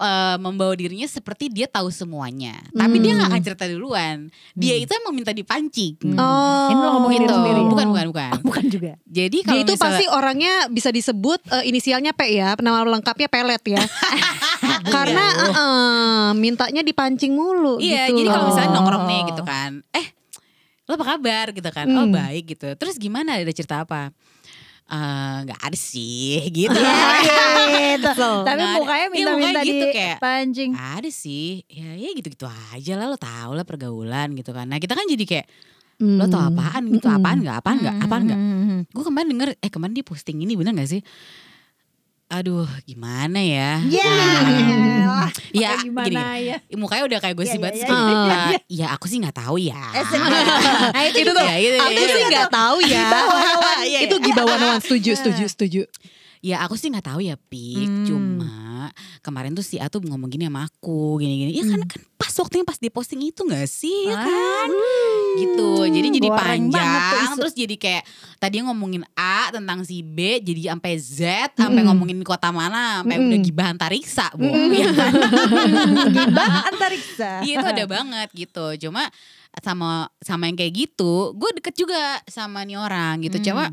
eh, 0.00 0.36
membawa 0.36 0.72
dirinya 0.72 1.04
seperti 1.04 1.46
dia 1.46 1.66
tahu 1.66 1.88
semuanya. 1.88 2.56
Tapi 2.70 2.96
dia 2.98 3.12
nggak 3.14 3.28
akan 3.28 3.42
cerita 3.42 3.64
duluan. 3.66 4.26
Dia 4.52 4.74
itu 4.74 4.90
emang 4.94 5.12
minta 5.12 5.30
dipancing. 5.30 6.00
Oh, 6.10 6.66
Ini 6.66 6.76
lo 6.76 6.88
ngomongin 6.96 7.20
Gitu. 7.20 7.28
diri 7.28 7.36
sendiri. 7.36 7.60
Bukan, 7.62 7.86
bukan, 7.86 8.06
bukan. 8.08 8.30
Bukan 8.40 8.64
juga. 8.66 8.92
Jadi 9.04 9.38
Dia 9.38 9.46
kalau 9.46 9.60
itu 9.60 9.72
misalnya- 9.72 9.84
pasti 9.92 10.04
orangnya 10.08 10.54
bisa 10.66 10.88
disebut 10.88 11.40
eh, 11.52 11.64
inisialnya 11.66 12.10
P 12.10 12.20
ya, 12.32 12.56
nama 12.58 12.80
lengkapnya 12.82 13.28
pelet 13.28 13.62
ya. 13.68 13.82
Karena 14.90 15.24
eh, 15.38 15.52
eh, 15.52 16.30
mintanya 16.34 16.80
dipancing 16.80 17.30
mulu 17.30 17.76
Iya, 17.78 18.08
gitu. 18.08 18.18
jadi 18.18 18.28
kalau 18.30 18.44
misalnya 18.48 18.70
nongkrong 18.72 19.04
nih 19.04 19.20
gitu 19.28 19.42
kan, 19.42 19.70
eh 19.90 20.06
lo 20.84 20.92
apa 20.92 21.06
kabar 21.06 21.46
gitu 21.50 21.68
kan? 21.68 21.86
Oh 21.88 22.02
Hmm. 22.02 22.10
baik 22.10 22.44
gitu. 22.48 22.66
Terus 22.74 22.96
gimana? 22.96 23.36
Ada 23.36 23.52
cerita 23.52 23.76
apa? 23.80 24.10
Eh, 24.90 25.36
Nggak 25.40 25.60
ada 25.62 25.78
sih 25.78 26.42
gitu. 26.58 26.74
gitu. 26.74 28.08
So, 28.12 28.42
Tapi 28.48 28.58
nggak 28.58 28.68
ada. 28.68 28.76
mukanya 28.76 29.06
Iya, 29.06 29.14
minta-minta 29.14 29.60
di 29.60 29.70
gitu 29.70 29.86
kayak, 29.88 30.16
pancing. 30.18 30.70
ada 30.74 31.06
sih, 31.08 31.62
ya 31.64 31.94
ya 31.94 32.10
gitu-gitu 32.10 32.44
aja 32.44 32.92
lah 32.94 33.06
lo 33.06 33.14
tau 33.14 33.50
lah 33.52 33.62
pergaulan 33.62 34.34
gitu 34.34 34.50
kan. 34.50 34.66
Nah 34.66 34.76
kita 34.76 34.92
kan 34.92 35.06
jadi 35.06 35.24
kayak 35.24 35.46
Hmm. 35.96 36.16
lo 36.16 36.24
tau 36.26 36.40
apaan 36.40 36.88
gitu, 36.88 37.06
apaan 37.06 37.38
nggak, 37.38 37.56
apaan 37.56 37.76
nggak, 37.78 37.96
apaan 38.00 38.22
nggak. 38.24 38.40
Hmm. 38.40 38.80
Gue 38.88 39.04
kemarin 39.04 39.28
denger, 39.28 39.48
eh 39.54 39.68
kemarin 39.68 39.92
dia 39.92 40.00
posting 40.02 40.40
ini 40.40 40.56
bener 40.56 40.72
gak 40.74 40.88
sih? 40.88 41.04
Aduh 42.30 42.70
gimana 42.86 43.42
ya? 43.42 43.82
Ya. 43.90 44.06
Ya 45.50 45.74
Pakai 45.74 45.82
gimana 45.82 46.06
gini, 46.06 46.46
ya? 46.46 46.56
mukanya 46.78 47.02
udah 47.10 47.18
kayak 47.18 47.34
Iya, 47.34 47.42
gosip 47.42 47.58
banget 47.58 47.74
iya, 47.74 47.86
sih. 47.90 47.98
iya, 47.98 48.38
Eh, 48.54 48.60
Ya 48.70 48.86
aku 48.94 49.04
sih 49.10 49.18
nggak 49.18 49.34
tahu 49.34 49.58
ya. 49.58 49.82
Nah 50.94 51.02
itu, 51.10 51.26
itu 51.26 51.30
tuh, 51.34 51.42
Ya, 51.42 51.54
itu, 51.58 51.74
aku 51.74 51.90
iya, 51.90 52.06
sih 52.06 52.22
iya. 52.22 52.28
nggak 52.30 52.50
tahu 52.54 52.78
ya. 52.86 53.08
Iya, 53.82 53.98
itu 54.06 54.14
gibawanawan 54.22 54.78
setuju, 54.86 55.18
setuju, 55.18 55.44
setuju. 55.50 55.82
Ya 56.40 56.64
aku 56.64 56.72
sih 56.72 56.88
nggak 56.88 57.04
tahu 57.04 57.20
ya 57.20 57.36
Pik, 57.36 57.84
Hmm. 57.84 58.06
cuma 58.08 58.88
kemarin 59.20 59.52
tuh 59.52 59.60
si 59.60 59.76
A 59.76 59.92
tuh 59.92 60.00
ngomong 60.00 60.32
gini 60.32 60.48
sama 60.48 60.64
aku, 60.64 61.20
gini-gini. 61.20 61.52
Ya 61.52 61.68
kan 61.68 61.84
kan 61.84 62.00
pas 62.16 62.32
waktunya 62.32 62.64
pas 62.64 62.80
dia 62.80 62.88
posting 62.88 63.20
itu 63.28 63.44
nggak 63.44 63.68
sih, 63.68 64.08
ya 64.08 64.16
kan? 64.16 64.68
Gitu. 65.36 65.70
Jadi 65.84 66.08
jadi 66.16 66.28
goreng 66.32 66.72
panjang, 66.72 67.36
terus 67.36 67.52
jadi 67.52 67.76
kayak 67.76 68.04
tadi 68.40 68.64
ngomongin 68.64 69.04
A 69.12 69.52
tentang 69.52 69.84
si 69.84 70.00
B, 70.00 70.40
jadi 70.40 70.72
sampai 70.72 70.92
Z, 70.96 71.20
sampai 71.60 71.84
ngomongin 71.84 72.16
kota 72.24 72.48
mana, 72.48 73.04
sampai 73.04 73.20
udah 73.20 73.40
gibah 73.44 73.66
antariksa, 73.76 74.32
bu. 74.32 74.48
Ya 74.72 74.88
kan? 74.96 75.12
Gibah 76.16 76.52
antariksa. 76.72 77.30
Iya 77.44 77.60
itu 77.60 77.66
ada 77.68 77.84
banget 77.84 78.28
gitu. 78.32 78.88
Cuma 78.88 79.04
sama 79.60 80.08
sama 80.24 80.48
yang 80.48 80.56
kayak 80.56 80.72
gitu, 80.72 81.36
gue 81.36 81.50
deket 81.60 81.76
juga 81.76 82.00
sama 82.24 82.64
nih 82.64 82.80
orang 82.80 83.20
gitu. 83.28 83.36
Hmm. 83.36 83.44
Cuma 83.44 83.64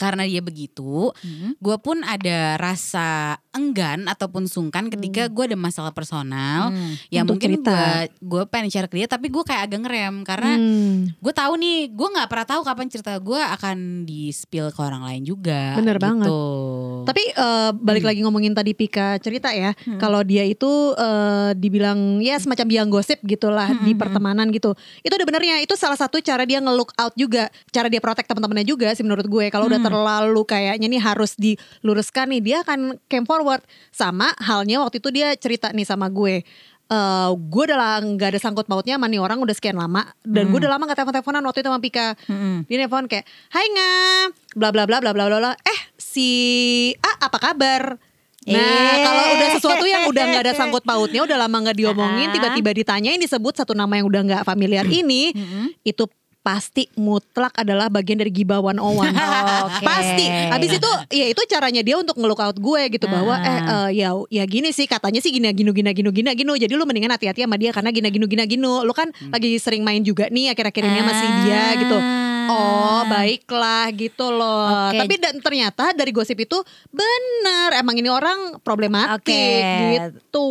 karena 0.00 0.24
dia 0.24 0.40
begitu, 0.40 1.12
Hmm. 1.20 1.52
gue 1.60 1.76
pun 1.78 2.00
ada 2.00 2.56
rasa 2.56 3.36
enggan 3.50 4.06
ataupun 4.06 4.46
sungkan 4.46 4.86
ketika 4.86 5.26
gue 5.26 5.44
ada 5.50 5.58
masalah 5.58 5.90
personal. 5.90 6.70
Hmm. 6.70 6.94
Ya 7.10 7.26
Untuk 7.26 7.42
mungkin 7.42 7.66
gue 7.66 7.90
gue 8.22 8.42
pengen 8.46 8.70
share 8.70 8.86
ke 8.86 8.94
dia, 8.94 9.10
tapi 9.10 9.26
gue 9.26 9.42
kayak 9.42 9.66
agak 9.66 9.80
ngerem 9.86 10.14
karena 10.22 10.52
Hmm. 10.54 11.10
gue 11.18 11.32
tahu 11.34 11.58
nih, 11.58 11.90
gue 11.90 12.08
nggak 12.14 12.28
pernah 12.30 12.46
tahu 12.46 12.62
kapan 12.62 12.86
cerita 12.86 13.12
gue 13.18 13.40
akan 13.40 14.06
di 14.06 14.30
spill 14.30 14.70
ke 14.70 14.80
orang 14.82 15.02
lain 15.02 15.22
juga. 15.26 15.74
Bener 15.78 15.98
gitu. 15.98 16.06
banget. 16.06 16.30
Tapi 17.10 17.22
eh, 17.34 17.70
balik 17.74 18.04
lagi 18.06 18.20
ngomongin 18.22 18.54
tadi 18.54 18.72
Pika 18.72 19.18
cerita 19.18 19.50
ya, 19.50 19.74
kalau 19.98 20.22
dia 20.22 20.46
itu 20.46 20.94
eh, 20.94 21.50
dibilang 21.58 22.22
ya 22.22 22.38
semacam 22.38 22.66
biang 22.70 22.88
gosip 22.88 23.18
gitulah 23.26 23.74
di 23.82 23.92
pertemanan 23.98 24.46
gitu. 24.54 24.78
Itu 25.02 25.14
ada 25.18 25.26
benernya. 25.26 25.58
Itu 25.58 25.74
salah 25.74 25.98
satu 25.98 26.22
cara 26.22 26.46
dia 26.46 26.62
nge-look 26.62 26.94
out 26.94 27.14
juga, 27.18 27.50
cara 27.74 27.90
dia 27.90 27.98
protect 27.98 28.30
teman-temannya 28.30 28.66
juga 28.66 28.94
sih 28.94 29.02
menurut 29.02 29.26
gue. 29.26 29.50
Kalau 29.50 29.66
udah 29.66 29.80
terlalu 29.82 30.42
kayaknya 30.46 30.86
nih 30.86 31.02
harus 31.02 31.34
diluruskan 31.34 32.30
nih, 32.30 32.40
dia 32.40 32.56
akan 32.62 32.94
came 33.10 33.26
forward. 33.40 33.64
Sama 33.88 34.36
halnya 34.36 34.84
waktu 34.84 35.00
itu 35.00 35.08
dia 35.08 35.32
cerita 35.34 35.72
nih 35.72 35.88
sama 35.88 36.12
gue. 36.12 36.44
Eh, 36.90 37.30
gue 37.32 37.62
udah 37.70 37.78
lah 37.78 37.96
nggak 38.02 38.34
ada 38.34 38.40
sangkut 38.42 38.66
pautnya 38.66 38.98
sama 38.98 39.08
nih 39.08 39.22
orang 39.22 39.40
udah 39.40 39.56
sekian 39.56 39.80
lama. 39.80 40.04
Dan 40.20 40.52
gue 40.52 40.58
udah 40.60 40.76
lama 40.76 40.84
gak 40.90 41.00
telepon 41.00 41.14
teleponan 41.16 41.42
waktu 41.46 41.64
itu 41.64 41.68
sama 41.70 41.80
Pika. 41.80 42.06
Hmm. 42.28 42.66
dia 42.68 42.76
nelfon 42.76 43.06
kayak 43.08 43.24
Hai 43.48 43.66
nga. 43.72 43.92
Bla 44.58 44.68
bla 44.74 44.84
bla 44.84 44.98
bla 45.00 45.14
bla 45.14 45.26
bla 45.30 45.54
eh 45.56 45.80
si 45.96 46.28
A 47.00 47.30
apa 47.30 47.38
kabar? 47.40 47.96
Nah 48.40 48.56
Eh. 48.56 49.04
kalau 49.04 49.24
udah 49.36 49.48
sesuatu 49.54 49.84
yang 49.84 50.08
udah 50.08 50.24
nggak 50.24 50.42
ada 50.48 50.54
sangkut 50.56 50.82
pautnya 50.82 51.22
udah 51.22 51.36
lama 51.36 51.56
nggak 51.60 51.76
diomongin 51.76 52.32
tiba-tiba 52.32 52.72
ditanyain 52.72 53.20
disebut 53.20 53.52
satu 53.54 53.76
nama 53.76 54.00
yang 54.00 54.08
udah 54.08 54.20
nggak 54.26 54.42
familiar 54.42 54.82
ini 54.88 55.30
itu 55.84 56.08
pasti 56.40 56.88
mutlak 56.96 57.52
adalah 57.54 57.86
bagian 57.86 58.16
dari 58.16 58.28
Giba 58.28 58.58
101 58.58 58.80
Oke. 58.80 59.84
pasti. 59.84 60.24
Habis 60.24 60.70
itu 60.76 60.90
ya 61.12 61.26
itu 61.28 61.42
caranya 61.46 61.80
dia 61.80 61.94
untuk 61.94 62.16
ngelook 62.16 62.40
out 62.40 62.56
gue 62.56 62.82
gitu 62.90 63.06
bahwa 63.06 63.32
Ah. 63.32 63.44
eh 63.44 63.60
eh, 63.60 63.88
ya 63.98 64.08
ya 64.26 64.44
gini 64.44 64.70
sih 64.70 64.84
katanya 64.84 65.20
sih 65.20 65.30
gini 65.30 65.52
gini 65.52 65.68
gini 65.70 65.90
gini 65.92 66.10
gini 66.10 66.30
gini 66.32 66.50
jadi 66.56 66.72
lu 66.72 66.82
mendingan 66.82 67.12
hati-hati 67.12 67.44
sama 67.44 67.54
dia 67.54 67.70
karena 67.70 67.88
gini 67.88 68.08
gini 68.08 68.24
gini 68.24 68.42
gini 68.46 68.64
lu 68.64 68.92
kan 68.92 69.08
lagi 69.28 69.54
sering 69.56 69.80
main 69.80 70.00
juga 70.00 70.26
nih 70.26 70.50
akhir-akhir 70.50 70.82
ini 70.82 71.00
masih 71.02 71.28
dia 71.44 71.62
gitu 71.76 71.96
Oh 72.50 73.00
baiklah 73.04 73.86
gitu 73.92 74.26
loh 74.28 74.90
Oke. 74.90 74.98
Tapi 74.98 75.14
dan 75.16 75.34
ternyata 75.38 75.84
dari 75.92 76.10
gosip 76.10 76.36
itu 76.36 76.58
bener 76.90 77.74
Emang 77.74 77.94
ini 77.94 78.06
orang 78.06 78.58
problematik 78.58 79.22
Oke. 79.24 79.46
gitu 79.96 80.48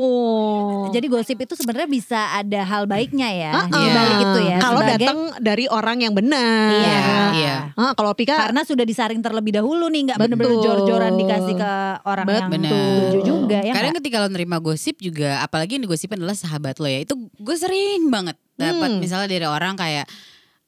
Jadi 0.90 1.06
gosip 1.08 1.38
itu 1.38 1.54
sebenarnya 1.54 1.86
bisa 1.86 2.20
ada 2.34 2.62
hal 2.62 2.86
baiknya 2.86 3.30
ya 3.30 3.52
Ah, 3.52 3.66
di 3.66 3.76
ah. 3.78 3.92
balik 3.92 4.18
itu 4.20 4.40
ya. 4.44 4.58
Kalau 4.58 4.80
sebagai- 4.80 4.98
datang 5.02 5.20
dari 5.38 5.66
orang 5.68 5.98
yang 6.00 6.14
benar 6.14 6.72
Iya. 6.72 7.00
Iya. 7.32 7.56
Ah, 7.74 7.92
Kalau 7.94 8.12
Pika 8.12 8.36
karena 8.40 8.62
sudah 8.62 8.84
disaring 8.84 9.20
terlebih 9.20 9.54
dahulu 9.54 9.88
nih, 9.88 10.02
nggak 10.06 10.18
Betul. 10.18 10.28
benar-benar 10.32 10.56
jor-joran 10.62 11.14
dikasih 11.16 11.56
ke 11.56 11.72
orang 12.04 12.26
yang 12.26 12.50
Bener. 12.50 12.72
setuju 12.72 13.20
juga 13.22 13.60
ya. 13.60 13.74
Kadang 13.74 13.94
ketika 13.96 14.18
lo 14.18 14.28
nerima 14.28 14.58
gosip 14.58 14.96
juga, 14.98 15.40
apalagi 15.40 15.76
yang 15.76 15.84
digosipin 15.84 16.18
adalah 16.18 16.34
sahabat 16.34 16.78
lo 16.78 16.86
ya, 16.86 17.00
itu 17.00 17.14
gue 17.16 17.56
sering 17.56 18.08
banget 18.08 18.38
dapat 18.56 18.90
Hmm. 18.90 19.00
misalnya 19.00 19.28
dari 19.28 19.46
orang 19.46 19.74
kayak 19.74 20.06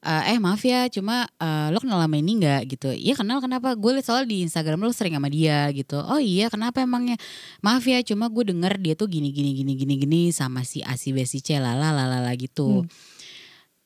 eh 0.02 0.38
maaf 0.42 0.58
ya, 0.66 0.90
cuma 0.90 1.30
eh, 1.38 1.68
lo 1.70 1.78
kenal 1.78 2.02
sama 2.02 2.18
ini 2.18 2.42
nggak 2.42 2.60
gitu? 2.74 2.90
Iya 2.90 3.14
kenal 3.14 3.38
kenapa? 3.38 3.78
Gue 3.78 3.94
liat 3.94 4.06
soalnya 4.06 4.26
di 4.34 4.42
Instagram 4.42 4.82
lo 4.82 4.90
sering 4.90 5.14
sama 5.14 5.30
dia 5.30 5.70
gitu. 5.70 6.02
Oh 6.02 6.18
iya 6.18 6.50
kenapa 6.50 6.82
emangnya? 6.82 7.14
Maaf 7.62 7.86
ya, 7.86 8.02
cuma 8.02 8.26
gue 8.26 8.50
denger 8.50 8.82
dia 8.82 8.94
tuh 8.98 9.06
gini 9.06 9.30
gini 9.30 9.54
gini 9.54 9.78
gini 9.78 9.94
gini 10.02 10.20
sama 10.34 10.66
si 10.66 10.82
A 10.82 10.98
si 10.98 11.14
B 11.14 11.22
si 11.22 11.38
C 11.38 11.62
lala 11.62 11.94
lala 11.94 12.34
gitu. 12.34 12.82
Hmm. 12.82 12.90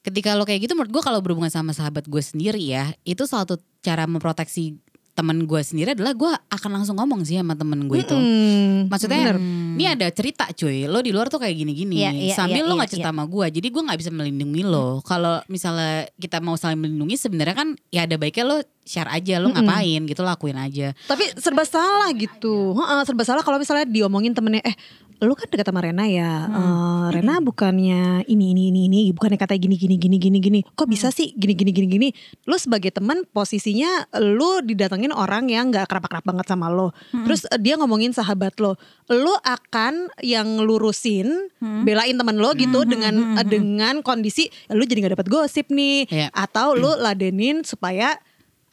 Ketika 0.07 0.39
lo 0.39 0.47
kayak 0.47 0.71
gitu, 0.71 0.79
menurut 0.79 0.95
gue 0.95 1.03
kalau 1.03 1.19
berhubungan 1.19 1.51
sama 1.51 1.75
sahabat 1.75 2.07
gue 2.07 2.23
sendiri 2.23 2.63
ya, 2.63 2.95
itu 3.03 3.27
salah 3.27 3.43
satu 3.43 3.59
cara 3.83 4.07
memproteksi 4.07 4.79
temen 5.17 5.49
gue 5.49 5.61
sendiri 5.65 5.97
adalah 5.97 6.13
gue 6.13 6.29
akan 6.29 6.71
langsung 6.77 7.01
ngomong 7.01 7.25
sih 7.25 7.41
sama 7.41 7.57
temen 7.57 7.89
gue 7.89 8.05
itu. 8.05 8.13
Mm-mm. 8.13 8.93
Maksudnya 8.93 9.33
Bener. 9.33 9.37
ini 9.81 9.85
ada 9.89 10.07
cerita 10.13 10.45
cuy, 10.53 10.85
lo 10.85 11.01
di 11.01 11.09
luar 11.09 11.33
tuh 11.33 11.41
kayak 11.41 11.57
gini-gini. 11.57 12.05
Iya, 12.05 12.13
iya, 12.13 12.35
Sambil 12.37 12.63
iya, 12.63 12.69
lo 12.69 12.77
iya, 12.77 12.81
gak 12.85 12.91
cerita 12.93 13.11
sama 13.17 13.25
gue, 13.25 13.47
jadi 13.49 13.69
gue 13.73 13.83
nggak 13.89 13.99
bisa 14.05 14.11
melindungi 14.13 14.63
lo. 14.69 15.01
Kalau 15.01 15.41
misalnya 15.49 16.05
kita 16.21 16.45
mau 16.45 16.61
saling 16.61 16.77
melindungi 16.77 17.17
sebenarnya 17.17 17.57
kan 17.57 17.69
ya 17.89 18.05
ada 18.05 18.21
baiknya 18.21 18.45
lo 18.45 18.59
share 18.87 19.11
aja 19.11 19.37
lo 19.37 19.51
ngapain 19.51 20.07
gitu 20.07 20.23
lakuin 20.23 20.55
aja. 20.57 20.95
Tapi 21.05 21.35
serba 21.37 21.67
salah 21.67 22.09
gitu. 22.15 22.73
Heeh, 22.73 23.03
serba 23.03 23.27
salah 23.27 23.43
kalau 23.43 23.59
misalnya 23.59 23.83
diomongin 23.85 24.31
temennya, 24.31 24.63
eh 24.63 24.79
lu 25.17 25.33
kan 25.33 25.49
dekat 25.49 25.65
sama 25.65 25.81
Rena 25.81 26.05
ya. 26.05 26.45
Eh, 26.45 27.07
Rena 27.11 27.41
bukannya 27.41 28.23
ini 28.29 28.53
ini 28.53 28.69
ini 28.69 28.81
ini, 28.87 29.01
bukannya 29.11 29.35
kata 29.35 29.57
gini 29.57 29.75
gini 29.75 29.97
gini 29.97 30.21
gini 30.21 30.39
gini. 30.39 30.61
Kok 30.63 30.87
bisa 30.87 31.09
sih 31.09 31.33
gini 31.33 31.57
gini 31.57 31.73
gini 31.73 31.89
gini? 31.89 32.09
Lu 32.45 32.55
sebagai 32.55 32.93
teman 32.93 33.25
posisinya 33.27 34.07
lu 34.21 34.61
didatengin 34.61 35.11
orang 35.11 35.49
yang 35.49 35.73
nggak 35.73 35.89
kerap-kerap 35.89 36.21
banget 36.23 36.47
sama 36.47 36.69
lo. 36.69 36.93
Terus 37.11 37.49
eh, 37.49 37.57
dia 37.57 37.75
ngomongin 37.75 38.13
sahabat 38.13 38.61
lo. 38.61 38.77
Lu 39.09 39.33
akan 39.41 40.13
yang 40.21 40.61
lurusin, 40.61 41.49
belain 41.83 42.15
temen 42.15 42.37
lo 42.37 42.53
gitu 42.53 42.85
dengan 42.85 43.41
eh, 43.41 43.47
dengan 43.49 44.05
kondisi 44.05 44.47
lu 44.69 44.85
jadi 44.85 45.01
nggak 45.01 45.15
dapat 45.17 45.29
gosip 45.29 45.67
nih 45.69 46.05
Iya. 46.07 46.29
atau 46.31 46.77
lu 46.77 46.93
ladenin 46.93 47.65
supaya 47.65 48.15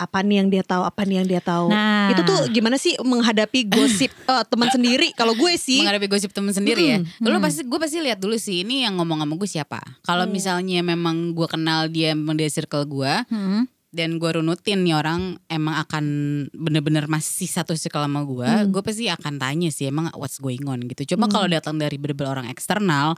apa 0.04 0.20
nih 0.20 0.44
yang 0.44 0.50
dia 0.50 0.62
tahu 0.62 0.84
apa 0.84 1.02
nih 1.02 1.24
yang 1.24 1.28
dia 1.28 1.40
tahu 1.40 1.72
Nah. 1.72 2.12
itu 2.12 2.22
tuh 2.22 2.52
gimana 2.52 2.76
sih 2.76 2.94
menghadapi 3.00 3.66
gosip 3.66 4.12
eh, 4.28 4.44
teman 4.44 4.68
sendiri 4.68 5.16
kalau 5.16 5.32
gue 5.34 5.56
sih 5.56 5.80
menghadapi 5.80 6.08
gosip 6.08 6.30
temen 6.30 6.52
sendiri 6.52 6.84
ya. 6.84 6.98
Lu 7.20 7.40
pasti 7.40 7.64
gue 7.64 7.80
pasti 7.80 7.98
lihat 7.98 8.20
dulu 8.20 8.36
sih 8.36 8.62
ini 8.62 8.84
yang 8.84 9.00
ngomong 9.00 9.20
sama 9.20 9.34
gue 9.34 9.48
siapa. 9.48 9.80
Kalau 10.04 10.28
misalnya 10.28 10.84
memang 10.84 11.32
gue 11.32 11.48
kenal 11.48 11.88
dia 11.88 12.12
memang 12.12 12.36
dia 12.36 12.48
circle 12.48 12.84
gue 12.84 13.14
Hmm. 13.26 13.64
dan 13.90 14.18
gue 14.18 14.26
runutin 14.26 14.82
nih 14.82 14.98
orang 14.98 15.38
emang 15.48 15.78
akan 15.80 16.04
bener-bener 16.50 17.06
masih 17.06 17.46
satu 17.46 17.72
circle 17.74 18.02
sama 18.02 18.26
gue, 18.26 18.50
gue 18.68 18.82
pasti 18.82 19.06
akan 19.06 19.38
tanya 19.38 19.70
sih 19.70 19.86
emang 19.86 20.10
what's 20.18 20.42
going 20.42 20.66
on 20.66 20.82
gitu. 20.84 21.14
Cuma 21.14 21.30
kalau 21.30 21.46
datang 21.46 21.78
dari 21.78 21.96
bener-bener 21.96 22.34
orang 22.34 22.48
eksternal, 22.50 23.14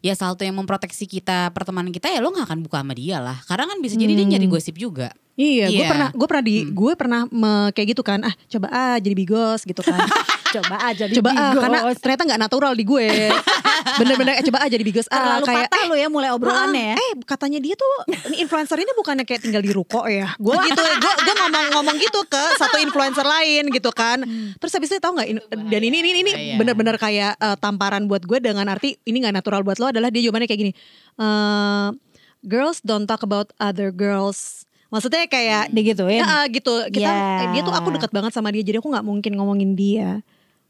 ya 0.00 0.12
salah 0.12 0.32
satu 0.32 0.42
yang 0.42 0.54
memproteksi 0.54 1.04
kita 1.04 1.50
pertemanan 1.50 1.88
kita 1.88 2.06
ya 2.06 2.18
lo 2.18 2.28
nggak 2.28 2.46
akan 2.46 2.60
buka 2.60 2.80
sama 2.80 2.92
dia 2.92 3.18
lah. 3.18 3.38
Karena 3.44 3.64
kan 3.66 3.78
bisa 3.78 3.94
jadi 3.94 4.12
dia 4.12 4.26
nyari 4.28 4.46
gosip 4.46 4.74
juga. 4.74 5.10
iya 5.34 5.70
gue 5.70 5.78
Iya. 5.78 5.86
pernah 5.86 6.08
gue 6.10 6.26
pernah 6.26 6.42
di 6.42 6.54
gue 6.66 6.92
pernah 6.92 7.20
me- 7.30 7.70
kayak 7.70 7.94
gitu 7.94 8.02
kan 8.02 8.18
ah 8.20 8.34
coba 8.48 8.66
ah 8.68 8.98
jadi 8.98 9.14
bigos 9.14 9.62
gitu 9.62 9.80
kan 9.80 10.02
Coba 10.48 10.80
aja 10.82 11.04
di 11.04 11.14
coba 11.14 11.30
ah 11.30 11.52
bigos. 11.52 11.62
karena 11.62 11.78
ternyata 11.94 12.22
nggak 12.26 12.40
natural 12.40 12.72
di 12.72 12.82
gue 12.82 13.06
bener-bener 13.94 14.34
eh, 14.34 14.44
coba 14.44 14.58
ah 14.60 14.68
jadi 14.68 14.82
bigos 14.82 15.06
ah 15.06 15.14
Terlalu 15.14 15.44
kayak 15.46 15.68
patah 15.68 15.82
lu 15.84 15.94
ya 15.94 16.08
mulai 16.08 16.30
obrolannya 16.30 16.84
ya. 16.84 16.94
Ah, 16.94 16.98
eh 16.98 17.10
katanya 17.22 17.58
dia 17.58 17.74
tuh 17.74 17.86
ini 18.26 18.36
influencer 18.40 18.76
ini 18.76 18.90
bukannya 18.92 19.22
kayak 19.22 19.38
tinggal 19.40 19.60
di 19.60 19.70
ruko 19.70 20.02
ya 20.04 20.34
gue 20.34 20.54
gitu 20.66 20.80
gue 20.80 21.12
gue 21.20 21.34
ngomong 21.36 21.64
ngomong 21.72 21.96
gitu 21.98 22.20
ke 22.24 22.42
satu 22.56 22.76
influencer 22.78 23.22
lain 23.22 23.70
gitu 23.70 23.90
kan 23.92 24.18
terus 24.56 24.72
habis 24.72 24.88
itu 24.88 24.98
tau 24.98 25.12
nggak 25.12 25.28
dan 25.68 25.80
ini 25.80 25.96
ini 26.00 26.10
ini 26.18 26.30
bener-bener 26.56 26.96
kayak 26.96 27.36
eh, 27.36 27.56
tamparan 27.58 28.06
buat 28.06 28.22
gue 28.22 28.38
dengan 28.40 28.66
arti 28.66 28.98
ini 29.04 29.20
nggak 29.20 29.34
natural 29.34 29.62
buat 29.62 29.78
lo 29.78 29.87
adalah 29.90 30.08
dia 30.12 30.22
jawabannya 30.28 30.48
kayak 30.48 30.60
gini 30.68 30.72
eh, 31.18 31.88
girls 32.46 32.78
don't 32.84 33.08
talk 33.10 33.24
about 33.26 33.50
other 33.58 33.90
girls. 33.90 34.64
Maksudnya 34.88 35.28
kayak 35.28 35.68
Digituin. 35.68 36.24
Ya, 36.24 36.48
gitu. 36.48 36.80
Kita 36.88 37.12
eh, 37.12 37.46
dia 37.52 37.60
tuh 37.60 37.76
aku 37.76 37.92
dekat 37.92 38.08
banget 38.08 38.32
sama 38.32 38.48
dia 38.48 38.64
jadi 38.64 38.80
aku 38.80 38.88
nggak 38.88 39.04
mungkin 39.04 39.32
ngomongin 39.36 39.76
dia 39.76 40.24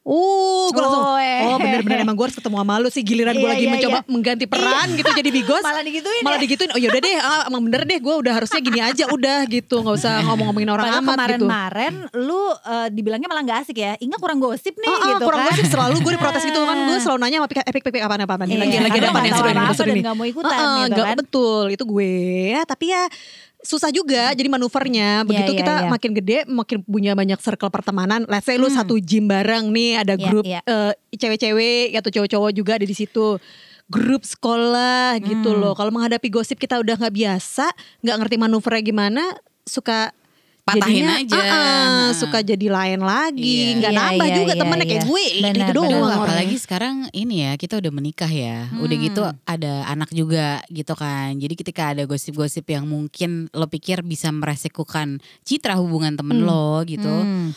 Uh, 0.09 0.73
gue 0.73 0.81
langsung, 0.81 1.05
Oh, 1.05 1.21
eh. 1.21 1.45
oh 1.45 1.57
bener-bener 1.61 2.01
emang 2.01 2.17
gue 2.17 2.25
harus 2.25 2.33
ketemu 2.33 2.57
sama 2.57 2.81
lu 2.81 2.89
sih. 2.89 3.05
Giliran 3.05 3.35
gue 3.35 3.45
Iya, 3.45 3.53
lagi 3.53 3.61
iya, 3.63 3.73
mencoba 3.77 3.99
iya. 3.99 4.09
mengganti 4.09 4.45
peran 4.49 4.89
gitu 4.91 5.11
jadi 5.13 5.29
bigos. 5.31 5.61
Malah 5.69 5.85
digituin 5.85 6.23
Malah 6.25 6.33
ya? 6.33 6.43
digituin, 6.43 6.71
oh 6.73 6.79
yaudah 6.79 6.97
deh 6.99 7.15
ah, 7.15 7.43
emang 7.45 7.63
bener 7.63 7.85
deh 7.85 7.99
gue 7.99 8.15
udah 8.17 8.33
harusnya 8.33 8.57
gini 8.59 8.81
aja 8.81 9.05
Udah 9.07 9.45
gitu, 9.45 9.77
gak 9.79 9.95
usah 9.95 10.21
ngomong-ngomongin 10.27 10.71
orang 10.71 10.85
Padahal 10.89 11.03
amat 11.05 11.09
gitu. 11.13 11.17
kemarin-kemarin 11.45 11.95
lu 12.17 12.41
eh, 12.57 12.89
dibilangnya 12.89 13.29
malah 13.29 13.45
gak 13.45 13.59
asik 13.63 13.77
ya. 13.77 13.93
Ingat 13.99 14.17
kurang 14.17 14.39
gosip 14.39 14.73
nih 14.73 14.89
ah, 14.89 14.97
gitu 14.97 15.23
kurang 15.23 15.41
kan. 15.45 15.49
gosip. 15.53 15.65
Selalu 15.69 15.97
gue 16.01 16.13
diprotes 16.17 16.43
gitu 16.43 16.61
kan. 16.65 16.77
Gue 16.89 16.97
selalu 17.05 17.19
nanya 17.21 17.37
sama 17.39 17.49
Pika, 17.53 17.63
eh 17.63 17.73
Pik, 17.73 17.83
Pik, 17.85 17.93
Pik, 17.93 18.03
apaan 18.03 18.25
apaan? 18.25 18.49
Iya, 18.49 18.57
lagi 18.57 18.77
lagi 18.81 18.97
karena 18.97 19.05
ada 19.05 19.13
apa 19.13 19.21
yang 19.53 19.77
seru 19.77 19.93
ini. 19.93 20.01
nggak 20.01 20.17
mau 20.17 20.25
ikutan 20.25 20.59
gitu 20.89 21.03
kan. 21.05 21.17
betul. 21.21 21.65
Itu 21.69 21.85
gue. 21.85 22.13
Ya 22.57 22.63
tapi 22.65 22.85
ya 22.89 23.05
susah 23.59 23.91
juga 23.91 24.31
jadi 24.33 24.47
manuvernya 24.47 25.27
begitu 25.27 25.51
iya, 25.51 25.59
kita 25.59 25.75
iya. 25.83 25.89
makin 25.91 26.11
gede 26.15 26.39
makin 26.47 26.79
punya 26.87 27.13
banyak 27.19 27.43
circle 27.43 27.69
pertemanan 27.69 28.23
let's 28.31 28.47
say 28.47 28.55
lu 28.55 28.71
satu 28.71 29.03
gym 29.03 29.27
bareng 29.27 29.75
nih 29.75 29.99
ada 29.99 30.15
Iya, 30.15 30.25
grup 30.31 30.45
iya. 30.47 30.61
eh, 30.63 30.93
cewek-cewek 31.13 31.91
atau 31.99 32.11
cowok-cowok 32.11 32.51
juga 32.55 32.79
ada 32.79 32.87
di 32.87 32.95
situ 32.95 33.37
grup 33.89 34.23
sekolah 34.23 35.19
gitu 35.19 35.51
Hmm. 35.53 35.61
loh 35.61 35.73
kalau 35.75 35.91
menghadapi 35.91 36.29
gosip 36.29 36.55
kita 36.57 36.79
udah 36.79 36.95
nggak 36.95 37.15
biasa 37.15 37.67
nggak 38.05 38.17
ngerti 38.21 38.37
manuvernya 38.39 38.83
gimana 38.85 39.23
suka 39.67 40.13
Patahin 40.69 41.05
jadinya, 41.05 41.17
aja. 41.17 41.39
ah, 41.39 41.47
Nah. 41.49 42.11
suka 42.13 42.39
jadi 42.41 42.67
lain 42.69 43.01
lagi 43.01 43.43
Iya. 43.43 43.77
nggak 43.79 43.93
Iya, 43.93 44.01
nambah 44.01 44.27
iya, 44.27 44.37
juga 44.37 44.53
iya, 44.53 44.61
temennya 44.61 44.85
iya. 44.85 44.91
kayak 44.91 45.05
gue 45.05 45.25
Benar, 45.39 45.55
gitu 45.55 45.73
doang 45.75 45.93
benar. 45.99 46.19
apalagi 46.21 46.57
sekarang 46.57 46.97
ini 47.13 47.35
ya 47.41 47.53
kita 47.55 47.75
udah 47.77 47.91
menikah 47.91 48.29
ya. 48.29 48.57
Udah 48.77 48.97
gitu 48.99 49.21
ada 49.45 49.73
anak 49.87 50.11
juga 50.11 50.47
gitu 50.69 50.93
kan. 50.93 51.35
Jadi 51.35 51.55
ketika 51.57 51.83
ada 51.91 52.03
gosip-gosip 52.05 52.65
yang 52.65 52.85
mungkin 52.85 53.31
lo 53.51 53.67
pikir 53.67 54.01
bisa 54.03 54.29
meresekukan 54.29 55.19
citra 55.43 55.77
hubungan 55.77 56.15
temen 56.15 56.43
lo 56.43 56.85
gitu. 56.85 57.09
Hmm. 57.09 57.57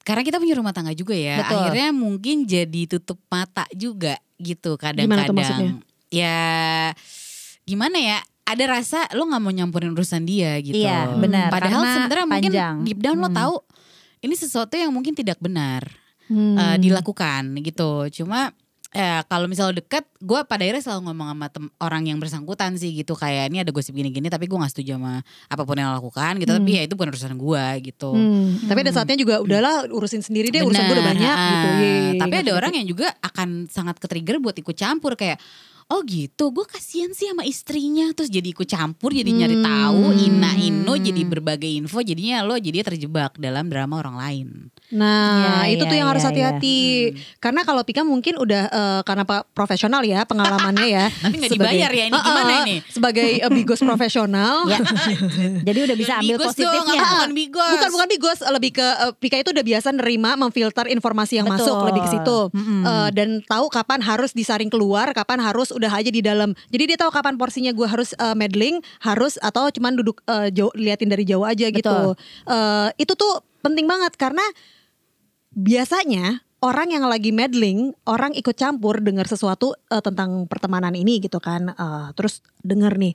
Karena 0.00 0.20
kita 0.20 0.36
punya 0.36 0.52
rumah 0.54 0.72
tangga 0.72 0.92
juga 0.92 1.16
ya. 1.16 1.40
Betul. 1.40 1.60
Akhirnya 1.62 1.88
mungkin 1.90 2.44
jadi 2.44 2.80
tutup 2.86 3.16
mata 3.26 3.64
juga 3.70 4.20
gitu 4.36 4.76
kadang-kadang. 4.76 5.80
Ya 6.08 6.92
gimana 7.64 7.96
ya? 7.96 8.18
Ada 8.44 8.64
rasa 8.70 8.98
lo 9.12 9.24
nggak 9.24 9.40
mau 9.40 9.48
nyampurin 9.50 9.90
urusan 9.90 10.22
dia 10.22 10.60
gitu. 10.60 10.76
Iya, 10.76 11.16
benar. 11.16 11.48
Padahal 11.48 11.80
Karena 11.80 11.96
sebenarnya 11.98 12.26
mungkin 12.26 12.52
deep 12.84 13.00
down 13.00 13.16
lo 13.16 13.26
Hmm. 13.26 13.34
tahu 13.34 13.54
ini 14.20 14.34
sesuatu 14.34 14.74
yang 14.74 14.88
mungkin 14.88 15.12
tidak 15.12 15.36
benar 15.38 15.88
Hmm. 16.24 16.52
eh, 16.54 16.76
dilakukan 16.78 17.56
gitu. 17.58 18.08
Cuma 18.14 18.52
eh, 18.90 19.26
kalau 19.26 19.50
misalnya 19.50 19.82
deket, 19.82 20.06
gue 20.16 20.38
pada 20.46 20.62
akhirnya 20.62 20.78
selalu 20.80 21.10
ngomong 21.10 21.26
sama 21.26 21.46
tem- 21.50 21.74
orang 21.82 22.06
yang 22.06 22.22
bersangkutan 22.22 22.78
sih 22.78 22.94
gitu. 22.94 23.18
Kayak 23.18 23.50
ini 23.50 23.58
ada 23.58 23.74
gosip 23.74 23.90
gini-gini, 23.90 24.30
tapi 24.30 24.46
gue 24.46 24.54
gak 24.54 24.70
setuju 24.70 24.94
sama 24.94 25.18
apa 25.50 25.62
pun 25.64 25.74
yang 25.74 25.90
lo 25.90 25.98
lakukan 25.98 26.38
gitu. 26.38 26.54
Tapi 26.54 26.70
ya 26.70 26.82
itu 26.86 26.94
bukan 26.94 27.10
urusan 27.10 27.34
gue 27.34 27.64
gitu. 27.82 28.14
Hmm, 28.14 28.54
Tapi 28.62 28.78
ada 28.80 28.94
saatnya 28.94 29.18
juga 29.18 29.42
udahlah 29.42 29.90
urusin 29.90 30.22
sendiri 30.22 30.48
deh 30.48 30.62
urusan 30.62 30.84
gue 30.84 30.94
udah 30.94 31.08
banyak 31.10 31.36
gitu. 31.42 31.68
Ye, 31.74 31.90
Tapi 32.14 32.22
ngerti, 32.22 32.22
ada 32.22 32.30
ngerti. 32.38 32.50
orang 32.54 32.72
yang 32.72 32.86
juga 32.86 33.06
akan 33.18 33.48
sangat 33.66 33.98
ke-trigger 33.98 34.38
buat 34.38 34.54
ikut 34.54 34.76
campur 34.78 35.18
kayak 35.18 35.42
Oh 35.86 36.00
gitu, 36.02 36.48
gue 36.50 36.64
kasihan 36.64 37.10
sih 37.10 37.26
sama 37.26 37.42
istrinya 37.42 38.08
Terus 38.10 38.28
jadi 38.28 38.44
ikut 38.46 38.64
campur, 38.64 39.10
jadi 39.10 39.26
nyari 39.26 39.54
Hmm. 39.54 39.62
tahu 39.62 40.04
Ina 40.18 40.50
Ino 40.56 40.94
jadi 40.94 41.22
berbagai 41.22 41.68
info 41.68 42.00
Jadinya 42.00 42.40
lo 42.40 42.56
jadi 42.56 42.80
terjebak 42.82 43.36
dalam 43.36 43.66
drama 43.66 43.98
orang 43.98 44.16
lain 44.16 44.48
Nah, 44.90 45.64
Iya, 45.64 45.74
itu 45.74 45.82
tuh 45.82 45.90
iya, 45.90 45.98
yang 45.98 46.08
harus 46.08 46.22
iya, 46.22 46.28
hati-hati. 46.30 46.78
Karena 47.36 47.60
kalau 47.62 47.82
Pika 47.82 48.00
mungkin 48.00 48.36
udah 48.36 48.62
eh, 48.64 49.00
karena 49.02 49.24
pak 49.24 49.50
profesional 49.50 50.00
ya 50.00 50.22
pengalamannya 50.22 50.86
ya. 50.86 51.04
Nanti 51.24 51.36
nggak 51.36 51.50
Sebagai- 51.50 51.72
dibayar 51.72 51.90
ya, 51.90 52.04
ini 52.06 52.14
Ah, 52.14 52.22
gimana 52.22 52.52
ah, 52.52 52.60
ini? 52.62 52.76
Sebagai 52.86 53.28
eh, 53.38 53.50
bigos 53.50 53.80
profesional. 53.88 54.68
Ya. 54.68 54.78
Jadi 55.64 55.78
udah 55.82 55.96
bisa 55.96 56.12
ambil 56.16 56.36
Bigos 56.36 56.54
dong, 56.54 56.70
positifnya. 56.70 57.00
apa 57.00 57.10
bukan 57.16 57.32
bigos 57.34 57.70
Bukan 57.74 57.90
bukan 57.90 58.08
bigos, 58.08 58.38
lebih 58.46 58.70
ke 58.72 58.86
eh, 58.86 59.12
Pika 59.16 59.36
itu 59.36 59.50
udah 59.50 59.64
biasa 59.64 59.88
nerima 59.90 60.30
memfilter 60.36 60.86
informasi 60.86 61.34
yang 61.36 61.48
Betul. 61.48 61.58
masuk 61.58 61.76
lebih 61.84 62.00
ke 62.00 62.10
situ. 62.12 62.38
Mm-mm. 62.52 62.82
Eh, 62.84 63.08
dan 63.10 63.28
tahu 63.42 63.66
kapan 63.68 63.98
harus 63.98 64.30
disaring 64.30 64.68
keluar, 64.68 65.10
kapan 65.10 65.42
harus 65.42 65.73
udah 65.74 65.90
aja 65.90 66.10
di 66.10 66.22
dalam. 66.22 66.54
Jadi 66.70 66.94
dia 66.94 66.98
tahu 66.98 67.10
kapan 67.10 67.36
porsinya 67.36 67.74
gue 67.74 67.84
harus 67.84 68.14
eh, 68.16 68.36
meddling, 68.38 68.80
harus 69.02 69.36
atau 69.42 69.68
cuman 69.68 69.98
duduk 69.98 70.22
eh, 70.30 70.54
jauh 70.54 70.72
liatin 70.78 71.10
dari 71.10 71.26
jauh 71.26 71.44
aja 71.44 71.68
gitu. 71.68 72.14
Eh, 72.48 72.88
itu 72.96 73.12
tuh 73.18 73.42
penting 73.60 73.90
banget 73.90 74.14
karena 74.14 74.44
biasanya 75.54 76.42
orang 76.64 76.96
yang 76.96 77.04
lagi 77.04 77.30
meddling, 77.30 77.92
orang 78.08 78.32
ikut 78.32 78.56
campur 78.56 79.02
dengar 79.04 79.28
sesuatu 79.28 79.76
eh, 79.92 80.00
tentang 80.00 80.48
pertemanan 80.48 80.96
ini 80.96 81.20
gitu 81.20 81.42
kan. 81.42 81.74
Eh, 81.74 82.08
terus 82.16 82.40
denger 82.64 82.96
nih 82.96 83.14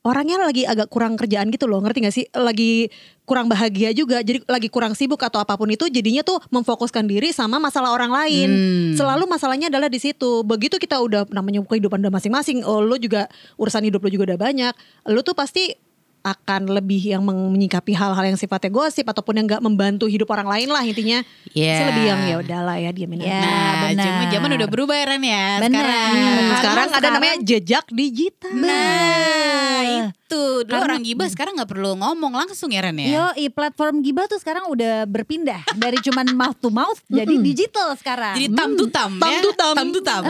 orangnya 0.00 0.40
lagi 0.40 0.64
agak 0.64 0.88
kurang 0.88 1.20
kerjaan 1.20 1.52
gitu 1.52 1.68
loh, 1.68 1.84
ngerti 1.84 1.98
gak 2.04 2.14
sih? 2.14 2.26
Lagi 2.32 2.88
kurang 3.28 3.46
bahagia 3.46 3.92
juga, 3.92 4.24
jadi 4.24 4.42
lagi 4.48 4.66
kurang 4.72 4.96
sibuk 4.96 5.20
atau 5.20 5.38
apa 5.38 5.54
pun 5.54 5.70
itu, 5.70 5.86
jadinya 5.86 6.24
tuh 6.24 6.40
memfokuskan 6.50 7.06
diri 7.06 7.30
sama 7.30 7.60
masalah 7.60 7.94
orang 7.94 8.10
lain. 8.10 8.48
Hmm. 8.50 8.92
Selalu 8.96 9.28
masalahnya 9.28 9.68
adalah 9.70 9.86
di 9.86 10.02
situ. 10.02 10.42
Begitu 10.42 10.80
kita 10.80 10.98
udah 10.98 11.28
namanya 11.30 11.62
kehidupan 11.62 12.00
udah 12.00 12.12
masing-masing, 12.12 12.64
oh 12.64 12.82
lo 12.82 12.96
juga 12.96 13.28
urusan 13.60 13.86
hidup 13.86 14.02
lo 14.02 14.10
juga 14.10 14.34
udah 14.34 14.40
banyak, 14.40 14.74
lo 15.12 15.20
tuh 15.20 15.36
pasti 15.36 15.76
akan 16.20 16.68
lebih 16.70 17.00
yang 17.00 17.24
menyikapi 17.24 17.92
hal-hal 17.92 18.24
yang 18.24 18.36
sifatnya 18.36 18.68
gosip 18.68 19.02
ataupun 19.02 19.34
yang 19.34 19.46
nggak 19.46 19.60
membantu 19.60 20.04
hidup 20.04 20.28
orang 20.28 20.44
lain 20.44 20.68
lah 20.68 20.84
intinya. 20.84 21.24
Iya. 21.50 21.74
Sih 21.74 21.84
lebih 21.88 22.04
yang 22.06 22.20
ya 22.22 22.36
udahlah 22.38 22.76
ya 22.76 22.90
diamin 22.90 23.20
aja. 23.20 23.32
Nah, 23.34 23.72
benar. 23.86 24.04
cuma 24.04 24.24
zaman 24.28 24.50
udah 24.54 24.68
berubah 24.68 24.94
ya 24.94 25.04
Ran 25.06 25.22
ya 25.22 25.44
Benar. 25.58 25.80
sekarang. 25.80 26.12
Hmm, 26.12 26.50
sekarang 26.54 26.86
ada 26.86 26.92
sekarang- 26.92 27.14
namanya 27.16 27.36
jejak 27.40 27.84
digital. 27.88 28.52
Nah, 28.54 29.80
itu. 30.06 30.42
Dulu 30.60 30.68
Karena- 30.68 30.86
orang 30.86 31.02
gibah 31.02 31.26
sekarang 31.26 31.52
nggak 31.56 31.66
perlu 31.68 31.90
ngomong 31.96 32.32
langsung 32.36 32.68
ya 32.68 32.80
Ran 32.80 32.94
ya. 32.94 33.08
Yo, 33.08 33.24
i 33.36 33.48
platform 33.48 33.98
Gibah 34.00 34.24
tuh 34.24 34.38
sekarang 34.38 34.68
udah 34.68 35.04
berpindah 35.04 35.64
dari 35.74 35.98
cuman 35.98 36.30
mouth 36.30 36.56
to 36.56 36.68
mouth 36.68 37.00
jadi 37.06 37.34
digital 37.36 37.96
sekarang. 37.96 38.36
Jadi 38.36 38.46
tam 38.52 38.70
to 38.74 38.86
tam 38.86 39.16
Tam 39.16 39.26
ya. 39.26 39.40
to 39.40 39.50
tam. 39.52 39.74
Tam 39.74 39.88
to 39.88 40.00
tam. 40.00 40.22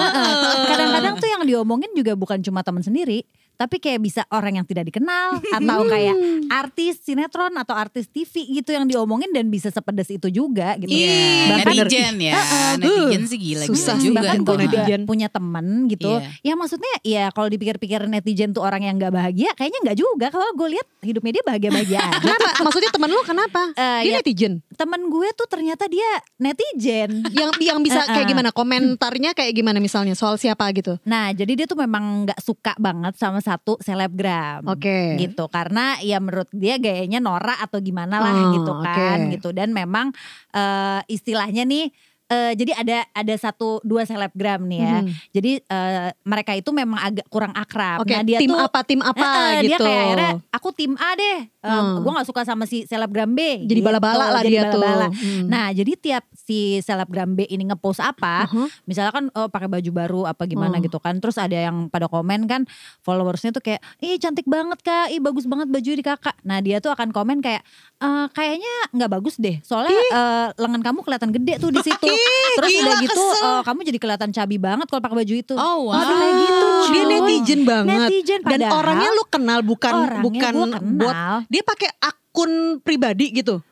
Kadang-kadang 0.64 1.14
tuh 1.16 1.28
yang 1.28 1.42
diomongin 1.44 1.90
juga 1.92 2.14
bukan 2.14 2.40
cuma 2.40 2.62
teman 2.62 2.80
sendiri, 2.80 3.26
tapi 3.60 3.76
kayak 3.76 4.00
bisa 4.00 4.24
orang 4.32 4.56
yang 4.56 4.64
tidak 4.64 4.88
dikenal 4.88 5.36
atau 5.60 5.78
kayak 5.84 6.16
artis 6.48 7.04
sinetron 7.04 7.52
atau 7.52 7.76
artis 7.76 8.08
TV 8.08 8.32
gitu 8.56 8.72
yang 8.72 8.88
diomongin 8.88 9.28
dan 9.30 9.52
bisa 9.52 9.68
sepedes 9.68 10.08
itu 10.08 10.32
juga 10.32 10.80
gitu. 10.80 10.88
Iya, 10.88 11.60
Bahkan- 11.60 11.76
netizen 11.76 12.16
ya. 12.16 12.32
netizen 12.80 13.22
sih 13.28 13.36
gila 13.36 13.64
susah 13.68 13.94
gila 13.94 14.00
juga. 14.00 14.16
bahkan 14.24 14.38
gue 14.40 14.56
juga 14.56 14.64
netizen. 14.80 15.00
punya 15.04 15.28
temen 15.28 15.66
gitu. 15.86 16.08
Iya. 16.08 16.24
Ya 16.40 16.54
maksudnya 16.56 16.92
ya 17.04 17.24
kalau 17.28 17.46
dipikir-pikir 17.46 18.08
netizen 18.08 18.56
tuh 18.56 18.64
orang 18.64 18.80
yang 18.80 18.96
nggak 18.96 19.12
bahagia, 19.12 19.52
kayaknya 19.52 19.80
nggak 19.84 19.98
juga. 20.00 20.26
Kalau 20.32 20.48
gue 20.56 20.68
lihat 20.72 20.86
hidupnya 21.04 21.32
dia 21.36 21.44
bahagia-bahagia 21.44 21.98
aja. 22.08 22.16
Kenapa? 22.18 22.48
Maksudnya 22.64 22.90
teman 22.90 23.10
lu 23.10 23.20
kenapa? 23.20 23.62
Eh, 23.76 24.00
Dia 24.08 24.12
ya, 24.16 24.18
netizen. 24.24 24.54
temen 24.72 25.00
gue 25.06 25.28
tuh 25.36 25.44
ternyata 25.44 25.84
dia 25.84 26.08
netizen. 26.40 27.10
Yang 27.36 27.50
yang 27.60 27.78
bisa 27.84 28.00
kayak 28.04 28.24
gimana? 28.24 28.48
Komentarnya 28.50 29.36
kayak 29.36 29.52
gimana 29.52 29.76
misalnya 29.78 30.16
soal 30.16 30.40
siapa 30.40 30.64
gitu? 30.72 30.96
Nah 31.04 31.30
jadi 31.30 31.52
dia 31.52 31.66
tuh 31.68 31.76
memang 31.76 32.24
nggak 32.24 32.40
suka 32.40 32.72
banget 32.80 33.12
sama 33.16 33.44
satu 33.50 33.74
selebgram. 33.82 34.62
Oke. 34.64 35.18
gitu 35.18 35.50
karena 35.50 35.98
ya 35.98 36.22
menurut 36.22 36.46
dia 36.54 36.78
gayanya 36.78 37.18
Nora 37.18 37.58
atau 37.58 37.82
gimana 37.82 38.16
lah 38.16 38.30
Oh, 38.30 38.54
gitu 38.54 38.72
kan 38.78 39.26
oke. 39.26 39.32
gitu 39.34 39.50
dan 39.50 39.74
memang 39.74 40.14
eh, 40.52 41.00
istilahnya 41.06 41.66
nih 41.66 41.90
eh, 42.30 42.52
jadi 42.54 42.72
ada 42.76 42.96
ada 43.12 43.34
satu 43.36 43.82
dua 43.82 44.02
selebgram 44.02 44.62
nih 44.62 44.80
ya 44.80 44.96
Mhm. 45.02 45.10
jadi 45.30 45.52
eh, 45.60 46.08
mereka 46.22 46.52
itu 46.54 46.70
memang 46.70 47.00
agak 47.02 47.26
kurang 47.26 47.50
akrab 47.52 48.00
Oke, 48.00 48.12
nah 48.12 48.22
dia 48.22 48.38
tim 48.38 48.48
tuh 48.48 48.58
apa 48.58 48.80
tim 48.82 49.00
apa 49.00 49.18
eh, 49.52 49.66
gitu. 49.66 49.68
Dia 49.68 49.78
kayak 49.80 50.00
akhirnya 50.00 50.30
aku 50.50 50.68
tim 50.70 50.92
A 50.94 51.10
deh. 51.12 51.38
Hmm. 51.60 52.00
Gue 52.00 52.08
gak 52.10 52.24
suka 52.24 52.40
sama 52.42 52.64
si 52.64 52.84
selebgram 52.84 53.28
B. 53.28 53.68
Jadi 53.68 53.76
gitu. 53.76 53.84
bala-bala 53.84 54.32
lah 54.32 54.40
Jadi 54.40 54.48
dia 54.50 54.62
tuh. 54.66 54.80
bala-bala. 54.80 55.06
Hmm. 55.10 55.44
Nah 55.44 55.66
jadi 55.70 55.92
tiap 55.92 56.24
si 56.32 56.58
selebgram 56.80 57.34
B 57.34 57.44
ini 57.44 57.66
ngepost 57.66 58.00
apa, 58.00 58.48
Uh-huh. 58.48 58.64
misalnya 58.84 59.12
kan 59.12 59.24
oh, 59.30 59.46
pakai 59.46 59.68
baju 59.68 59.90
baru 59.90 60.20
apa 60.24 60.46
gimana 60.46 60.76
Oh. 60.76 60.80
gitu 60.80 60.96
kan, 60.96 61.18
terus 61.18 61.36
ada 61.36 61.52
yang 61.52 61.86
pada 61.86 62.06
komen 62.06 62.46
kan 62.46 62.64
followersnya 63.00 63.50
tuh 63.50 63.60
kayak, 63.60 63.80
ih 63.98 64.16
cantik 64.16 64.46
banget 64.46 64.80
kak, 64.80 65.10
ih 65.10 65.18
bagus 65.18 65.44
banget 65.44 65.68
baju 65.68 65.90
di 65.90 66.00
kakak. 66.02 66.36
Nah 66.42 66.58
dia 66.58 66.78
tuh 66.78 66.90
akan 66.90 67.10
komen 67.10 67.38
kayak, 67.38 67.60
"Eh, 67.98 68.26
kayaknya 68.30 68.74
nggak 68.90 69.10
bagus 69.10 69.36
deh, 69.36 69.60
soalnya 69.60 69.92
eh, 69.92 70.46
lengan 70.56 70.80
kamu 70.82 71.00
kelihatan 71.02 71.30
gede 71.30 71.54
tuh 71.58 71.68
di 71.68 71.80
situ. 71.86 72.08
terus 72.58 72.70
gila, 72.70 72.82
udah 72.82 72.96
gitu 73.02 73.24
eh, 73.30 73.60
kamu 73.64 73.80
jadi 73.86 73.98
kelihatan 73.98 74.30
cabi 74.34 74.56
banget 74.60 74.86
kalau 74.90 75.00
pakai 75.02 75.16
baju 75.22 75.34
itu. 75.38 75.54
Oh 75.54 75.78
wow. 75.88 76.00
Aduh, 76.00 76.14
kayak 76.16 76.34
gitu, 76.36 76.68
Dia 76.90 77.04
netizen 77.06 77.60
banget. 77.64 78.08
Netizen, 78.10 78.40
Dan 78.42 78.60
orangnya 78.68 79.10
lu 79.14 79.24
kenal 79.28 79.60
bukan 79.62 79.92
orangnya 79.94 80.24
bukan 80.24 80.52
gua 80.52 80.66
kenal. 80.66 80.98
buat 80.98 81.14
dia 81.48 81.62
pakai 81.64 81.88
akun 82.00 82.52
pribadi 82.82 83.26
gitu. 83.32 83.62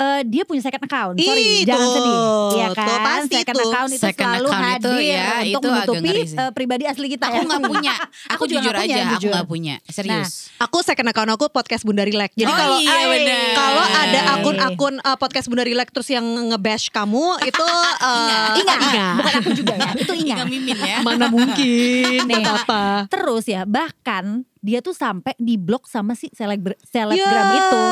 Eh, 0.00 0.20
dia 0.24 0.42
punya 0.42 0.60
second 0.60 0.80
account. 0.80 1.14
Sorry, 1.14 1.44
Ih, 1.44 1.60
jangan 1.62 1.84
tuh, 1.84 1.92
sedih. 1.92 2.16
Iya 2.50 2.66
tuh, 2.66 2.74
kan? 2.74 3.00
pasti 3.02 3.34
second 3.36 3.52
tuh. 3.54 3.66
account 3.66 3.90
itu 3.90 4.00
Second 4.00 4.24
selalu 4.26 4.48
account 4.48 4.64
itu 4.64 4.70
hadir 4.90 5.00
ya, 5.04 5.20
untuk 5.20 5.44
itu 5.44 5.68
menutupi 5.68 6.10
eh, 6.32 6.50
pribadi 6.50 6.84
asli 6.84 7.06
kita 7.10 7.24
Aku 7.26 7.36
ya. 7.36 7.42
nggak 7.44 7.62
punya. 7.62 7.94
Aku, 8.32 8.42
juga 8.44 8.56
jujur 8.56 8.72
nggak 8.72 8.82
punya, 8.82 8.96
aja, 8.96 9.12
aku 9.12 9.26
nggak 9.28 9.46
punya. 9.46 9.74
Serius. 9.86 10.30
Aku 10.56 10.78
second 10.80 11.08
account 11.08 11.30
aku 11.30 11.44
podcast 11.48 11.82
Bunda 11.82 12.00
Rilek. 12.00 12.32
Jadi 12.32 12.48
Oh 12.48 12.56
kalau 12.56 12.76
iya, 12.78 12.96
bener. 13.06 13.52
kalau 13.52 13.84
ada 13.84 14.08
Iya. 14.10 14.32
akun-akun 14.34 14.94
uh, 14.98 15.16
podcast 15.16 15.46
Bunda 15.46 15.62
Rilek 15.62 15.88
terus 15.90 16.08
yang 16.08 16.24
ngebash 16.24 16.88
kamu 16.88 17.20
itu 17.50 17.66
uh, 18.00 18.56
Ingat, 18.56 18.78
Inga. 18.82 19.08
bukan 19.16 19.32
aku 19.36 19.50
juga 19.52 19.72
ya. 19.74 19.90
Itu 19.94 20.12
Inga 20.12 20.34
ingat. 20.34 20.46
Mimin 20.46 20.78
ya. 20.78 20.96
Mana 21.00 21.28
mungkin 21.28 22.20
Nih. 22.30 22.40
apa? 22.40 23.04
Terus 23.06 23.44
ya, 23.44 23.62
bahkan 23.64 24.48
dia 24.60 24.78
tuh 24.78 24.92
sampai 24.92 25.32
diblok 25.36 25.84
sama 25.84 26.12
si 26.12 26.28
selebgram, 26.30 26.76
selebgram 26.84 27.16
Ya. 27.46 27.56
itu. 27.58 27.82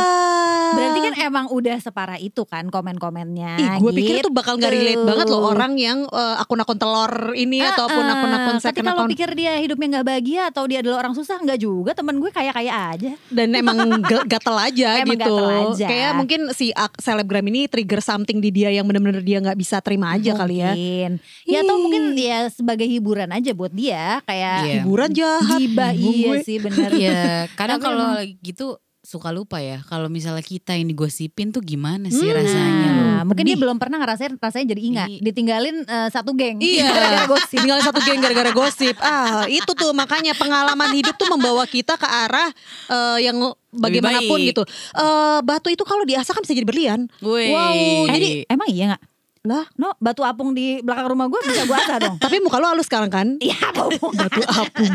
Berarti 0.69 0.99
kan 1.01 1.15
emang 1.23 1.47
udah 1.49 1.77
separah 1.79 2.19
itu 2.19 2.45
kan 2.45 2.69
komen-komennya. 2.69 3.57
Ih, 3.57 3.69
gue 3.79 3.93
pikir 3.95 4.21
tuh 4.21 4.29
bakal 4.29 4.55
gak 4.55 4.69
relate 4.69 4.95
gitu. 4.95 5.09
banget 5.09 5.27
loh 5.27 5.49
orang 5.49 5.73
yang 5.75 6.05
uh, 6.07 6.37
akun-akun 6.37 6.77
telur 6.77 7.09
ini 7.33 7.57
Ah, 7.59 7.73
ataupun 7.73 8.05
ah. 8.05 8.13
akun-akun 8.15 8.55
Tapi 8.55 8.65
second 8.69 8.85
kalau 8.85 8.97
account. 9.01 9.11
pikir 9.11 9.31
dia 9.33 9.57
hidupnya 9.57 9.87
nggak 9.91 10.07
bahagia 10.07 10.43
atau 10.47 10.69
dia 10.69 10.79
adalah 10.79 11.01
orang 11.01 11.17
susah 11.17 11.41
nggak 11.41 11.57
juga 11.57 11.97
temen 11.97 12.21
gue 12.21 12.29
kayak 12.29 12.53
kaya 12.53 12.73
aja. 12.93 13.13
dan 13.29 13.49
emang 13.51 13.81
gatel 14.29 14.57
aja 14.59 14.89
Emang 15.01 15.17
gitu. 15.17 15.25
gatel 15.33 15.49
aja. 15.73 15.87
Kayak 15.89 16.13
mungkin 16.15 16.41
si 16.53 16.69
selebgram 16.99 17.47
ini 17.47 17.65
trigger 17.65 18.01
something 18.01 18.37
di 18.37 18.51
dia 18.51 18.69
yang 18.69 18.85
bener-bener 18.85 19.25
dia 19.25 19.41
nggak 19.41 19.57
bisa 19.57 19.81
terima 19.81 20.13
aja 20.13 20.37
kali 20.37 20.61
ya. 20.61 20.77
Mungkin. 20.77 21.11
Ya 21.49 21.59
atau 21.65 21.77
mungkin 21.81 22.03
ya 22.13 22.39
sebagai 22.53 22.85
hiburan 22.85 23.33
aja 23.33 23.51
buat 23.53 23.73
dia 23.73 24.21
kayak 24.23 24.57
Iya. 24.61 24.75
Hiburan 24.79 25.11
jahat. 25.13 25.59
gibah 25.59 25.93
iya 25.93 26.05
gue. 26.29 26.39
Sih 26.59 26.65
bener. 26.65 26.91
Iya, 26.93 27.23
kadang 27.55 27.79
Tapi 27.79 27.87
kalau 27.87 28.11
gitu 28.43 28.67
suka 28.99 29.31
lupa 29.31 29.57
ya. 29.57 29.81
Kalau 29.83 30.11
misalnya 30.11 30.43
kita 30.43 30.75
yang 30.75 30.85
digosipin 30.85 31.49
tuh 31.49 31.63
gimana 31.63 32.11
sih 32.11 32.19
Hmm. 32.21 32.35
rasanya 32.35 32.89
loh. 32.91 33.07
Nah, 33.09 33.23
mungkin 33.25 33.47
dia 33.47 33.57
belum 33.57 33.79
pernah 33.79 33.97
ngerasain 33.97 34.37
rasanya 34.37 34.75
jadi 34.75 34.83
ingat. 34.85 35.09
Iya. 35.09 35.21
Ditinggalin 35.23 35.77
eh, 35.83 36.09
satu 36.11 36.35
geng. 36.35 36.59
Iya, 36.59 36.91
Gara-gara 36.93 37.25
gosip. 37.27 37.57
tinggal 37.57 37.79
satu 37.81 38.01
geng 38.03 38.21
gara-gara 38.21 38.51
gosip. 38.53 38.95
Ah, 38.99 39.47
itu 39.49 39.71
tuh 39.73 39.95
makanya 39.95 40.35
pengalaman 40.35 40.91
hidup 40.93 41.15
tuh 41.15 41.31
membawa 41.31 41.65
kita 41.65 41.95
ke 41.95 42.05
arah 42.05 42.51
eh, 42.91 43.19
yang 43.23 43.39
bagaimanapun 43.71 44.39
gitu. 44.45 44.63
Eh, 44.93 45.39
batu 45.41 45.71
itu 45.71 45.87
kalau 45.87 46.03
diasah 46.03 46.35
kan 46.35 46.43
bisa 46.43 46.53
jadi 46.53 46.67
berlian. 46.67 47.01
Wow, 47.23 48.11
Jadi 48.11 48.45
emang 48.47 48.69
iya 48.69 48.99
gak? 48.99 49.03
Lah, 49.49 49.65
No, 49.75 49.97
batu 49.97 50.21
apung 50.23 50.53
di 50.53 50.79
belakang 50.79 51.09
rumah 51.09 51.25
gue 51.27 51.41
bisa 51.43 51.65
gue 51.65 51.73
asah 51.75 51.97
dong. 51.99 52.17
tapi 52.23 52.37
muka 52.39 52.57
lu 52.57 52.69
halus 52.69 52.85
sekarang 52.85 53.09
kan? 53.09 53.27
Iya, 53.39 53.57
bau. 53.73 53.89
Batu 53.89 54.45
apung 54.45 54.93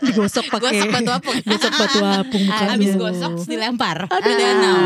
digosok 0.00 0.44
pakai 0.50 0.76
Gosok 0.76 0.90
batu 0.92 1.10
apung. 1.10 1.36
Gosok 1.40 1.72
batu 1.72 1.98
apung 2.02 2.42
muka 2.44 2.64
Habis 2.68 2.92
gosok 2.94 3.32
dilempar 3.44 3.98
Aduh. 4.04 4.20
ke 4.20 4.32
danau. 4.34 4.76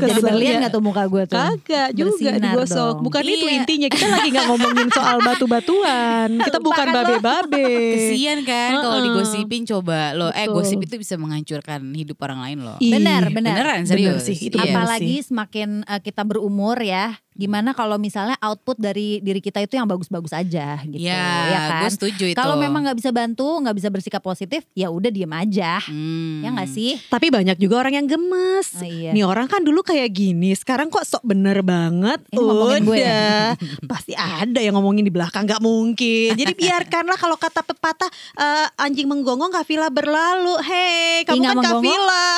Jadi 0.00 0.20
berlian 0.20 0.54
ya. 0.54 0.60
gak 0.62 0.72
tuh 0.72 0.80
muka 0.80 1.02
gue 1.04 1.22
tuh? 1.26 1.36
Kagak 1.36 1.88
juga 1.92 2.10
Bersinar 2.10 2.40
digosok. 2.40 2.94
dong. 2.94 3.04
Bukan 3.04 3.22
itu 3.22 3.44
Iya. 3.44 3.54
intinya. 3.54 3.88
Kita 3.88 4.06
lagi 4.08 4.28
nggak 4.30 4.46
ngomongin 4.48 4.88
soal 4.88 5.16
batu-batuan. 5.20 6.28
Kita 6.46 6.58
bukan 6.58 6.86
lo. 6.86 6.94
babe-babe. 6.94 7.66
Kesian 7.92 8.38
kan 8.42 8.70
kalau 8.78 8.98
digosipin 9.02 9.62
coba 9.64 10.14
lo. 10.14 10.32
Eh 10.32 10.48
gosip 10.48 10.80
itu 10.80 10.96
bisa 10.96 11.14
menghancurkan 11.16 11.84
hidup 11.92 12.16
orang 12.20 12.40
lain 12.40 12.58
loh. 12.62 12.76
Ih, 12.78 12.92
Benar, 12.92 13.28
benar. 13.28 13.52
Beneran 13.54 13.78
Bener 13.82 13.90
serius. 14.16 14.24
sih, 14.24 14.38
itu 14.40 14.56
Iya. 14.56 14.72
Apalagi 14.72 15.20
semakin 15.20 15.82
eh, 15.84 16.00
kita 16.00 16.22
berumur 16.22 16.78
ya, 16.78 17.18
gimana 17.32 17.72
kalau 17.72 17.96
misalnya 17.96 18.36
output 18.38 18.76
dari 18.76 19.16
diri 19.18 19.38
kita 19.38 19.58
itu 19.58 19.74
yang 19.74 19.84
bagus-bagus 19.84 20.30
aja 20.30 20.76
gitu, 20.82 21.00
Iya, 21.00 21.24
ya 21.48 21.60
kan? 21.66 21.80
gue 21.82 21.90
setuju 21.90 22.24
itu. 22.28 22.36
Kalau 22.36 22.54
memang 22.54 22.82
nggak 22.82 22.98
bisa 22.98 23.08
bantu, 23.08 23.56
nggak 23.58 23.72
bisa 23.74 23.88
bersikap 23.88 24.20
positif, 24.20 24.68
ya 24.72 24.86
udah 24.86 25.08
diem 25.08 25.30
aja, 25.30 25.80
Hmm. 25.82 26.40
ya 26.40 26.52
nggak 26.52 26.68
sih? 26.68 27.00
Tapi 27.06 27.28
banyak 27.28 27.56
juga 27.56 27.80
orang 27.80 27.96
yang 27.96 28.06
gemes. 28.06 28.76
Oh, 28.76 28.84
iya. 28.84 29.10
Nih 29.10 29.24
orang 29.24 29.46
kan 29.46 29.60
dulu 29.60 29.80
kayak 29.80 30.10
gini, 30.10 30.52
sekarang 30.52 30.86
kok 30.86 31.02
sok 31.02 31.24
bener 31.24 31.60
banget. 31.60 32.20
Ini 32.28 32.36
ngomongin 32.36 32.82
gue 32.82 32.96
ya? 32.96 33.02
Udah, 33.02 33.46
pasti 33.92 34.12
ada 34.12 34.60
yang 34.60 34.76
ngomongin 34.76 35.02
di 35.02 35.10
belakang, 35.10 35.48
nggak 35.48 35.60
mungkin. 35.60 36.36
Jadi 36.36 36.52
biarkanlah 36.52 37.16
kalau 37.16 37.36
kata 37.36 37.64
pepatah 37.64 38.10
eh, 38.36 38.66
anjing 38.76 39.08
menggonggong 39.08 39.50
kafilah 39.50 39.88
berlalu. 39.88 40.60
Hei, 40.60 41.24
kamu 41.24 41.36
Inga 41.38 41.48
kan 41.48 41.56
menggonggong? 41.56 41.84
kafilah. 41.88 42.36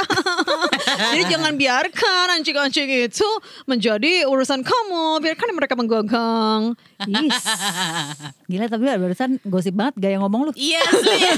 Jadi 1.12 1.22
jangan 1.26 1.52
biarkan 1.54 2.26
anjing-anjing 2.32 2.88
itu 3.10 3.28
menjadi 3.66 4.24
urusan 4.26 4.62
kamu. 4.62 4.82
Biarkan 5.20 5.56
mereka 5.56 5.74
menggonggong. 5.78 6.76
Yes. 7.06 7.44
Gila 8.50 8.66
tapi 8.68 8.84
barusan 8.86 9.40
gosip 9.46 9.74
banget 9.74 9.94
gaya 9.98 10.16
ngomong 10.20 10.50
lu. 10.50 10.52
Iya 10.56 10.80
asli. 10.84 11.18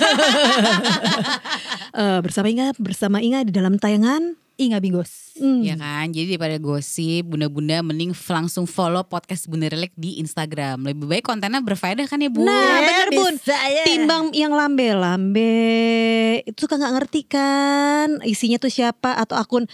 Eh, 1.96 2.20
bersama 2.20 2.52
Inga, 2.52 2.76
bersama 2.76 3.24
Inga 3.24 3.40
di 3.48 3.56
dalam 3.56 3.80
tayangan. 3.80 4.36
Ih 4.60 4.68
nggak 4.68 4.84
bingos. 4.84 5.36
Hmm. 5.36 5.64
Ya 5.64 5.76
kan, 5.76 6.12
jadi 6.12 6.36
daripada 6.36 6.60
gosip, 6.60 7.28
bunda-bunda 7.28 7.84
mending 7.84 8.12
langsung 8.12 8.64
follow 8.64 9.00
podcast 9.04 9.48
Bunda 9.48 9.68
Relek 9.68 9.92
di 9.96 10.20
Instagram. 10.20 10.80
Lebih 10.84 11.08
baik 11.08 11.24
kontennya 11.28 11.60
berfaedah 11.64 12.04
kan 12.04 12.20
ya 12.20 12.32
Bu? 12.32 12.44
Nah 12.44 12.84
bener 12.84 13.08
bun 13.16 13.36
bisa 13.36 13.56
ya. 13.68 13.84
Timbang 13.84 14.32
yang 14.32 14.52
lambe-lambe 14.56 15.52
Itu 16.44 16.64
suka 16.64 16.80
gak 16.80 16.94
ngerti 17.00 17.20
kan 17.28 18.20
Isinya 18.24 18.56
tuh 18.56 18.72
siapa 18.72 19.12
Atau 19.16 19.36
akun 19.36 19.68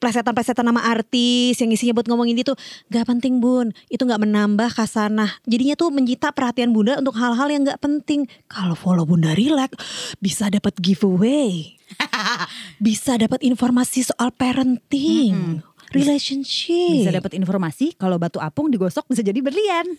plesetan-plesetan 0.00 0.64
nama 0.64 0.88
artis 0.88 1.60
Yang 1.60 1.78
isinya 1.78 2.00
buat 2.00 2.08
ngomongin 2.08 2.40
itu 2.40 2.56
Gak 2.88 3.06
penting 3.06 3.38
bun. 3.38 3.76
Itu 3.92 4.08
gak 4.08 4.24
menambah 4.24 4.72
kasanah 4.72 5.44
Jadinya 5.44 5.76
tuh 5.76 5.92
menyita 5.92 6.32
perhatian 6.32 6.72
bunda 6.72 6.98
Untuk 6.98 7.14
hal-hal 7.20 7.52
yang 7.52 7.68
gak 7.68 7.78
penting. 7.78 8.26
Kalau 8.48 8.74
follow 8.74 9.04
bunda 9.04 9.36
relax. 9.36 9.76
Bisa 10.18 10.48
dapat 10.48 10.74
giveaway. 10.80 11.76
Bisa 12.82 13.20
dapat 13.20 13.44
informasi 13.44 14.08
soal 14.08 14.32
parenting 14.32 15.60
Relationship. 15.90 17.02
Bisa 17.02 17.10
dapat 17.10 17.34
informasi 17.34 17.98
kalau 17.98 18.14
batu 18.14 18.38
apung 18.38 18.70
digosok 18.70 19.10
bisa 19.10 19.26
jadi 19.26 19.42
berlian. 19.42 19.90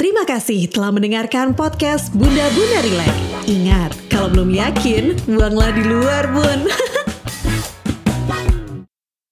Terima 0.00 0.28
kasih 0.28 0.68
telah 0.68 0.92
mendengarkan 0.92 1.56
podcast 1.56 2.12
Bunda 2.12 2.44
Bunda 2.52 2.78
Relax. 2.84 3.12
Ingat, 3.48 3.96
kalau 4.12 4.28
belum 4.28 4.52
yakin, 4.52 5.16
buanglah 5.28 5.72
di 5.72 5.82
luar, 5.84 6.28
Bun. 6.28 6.68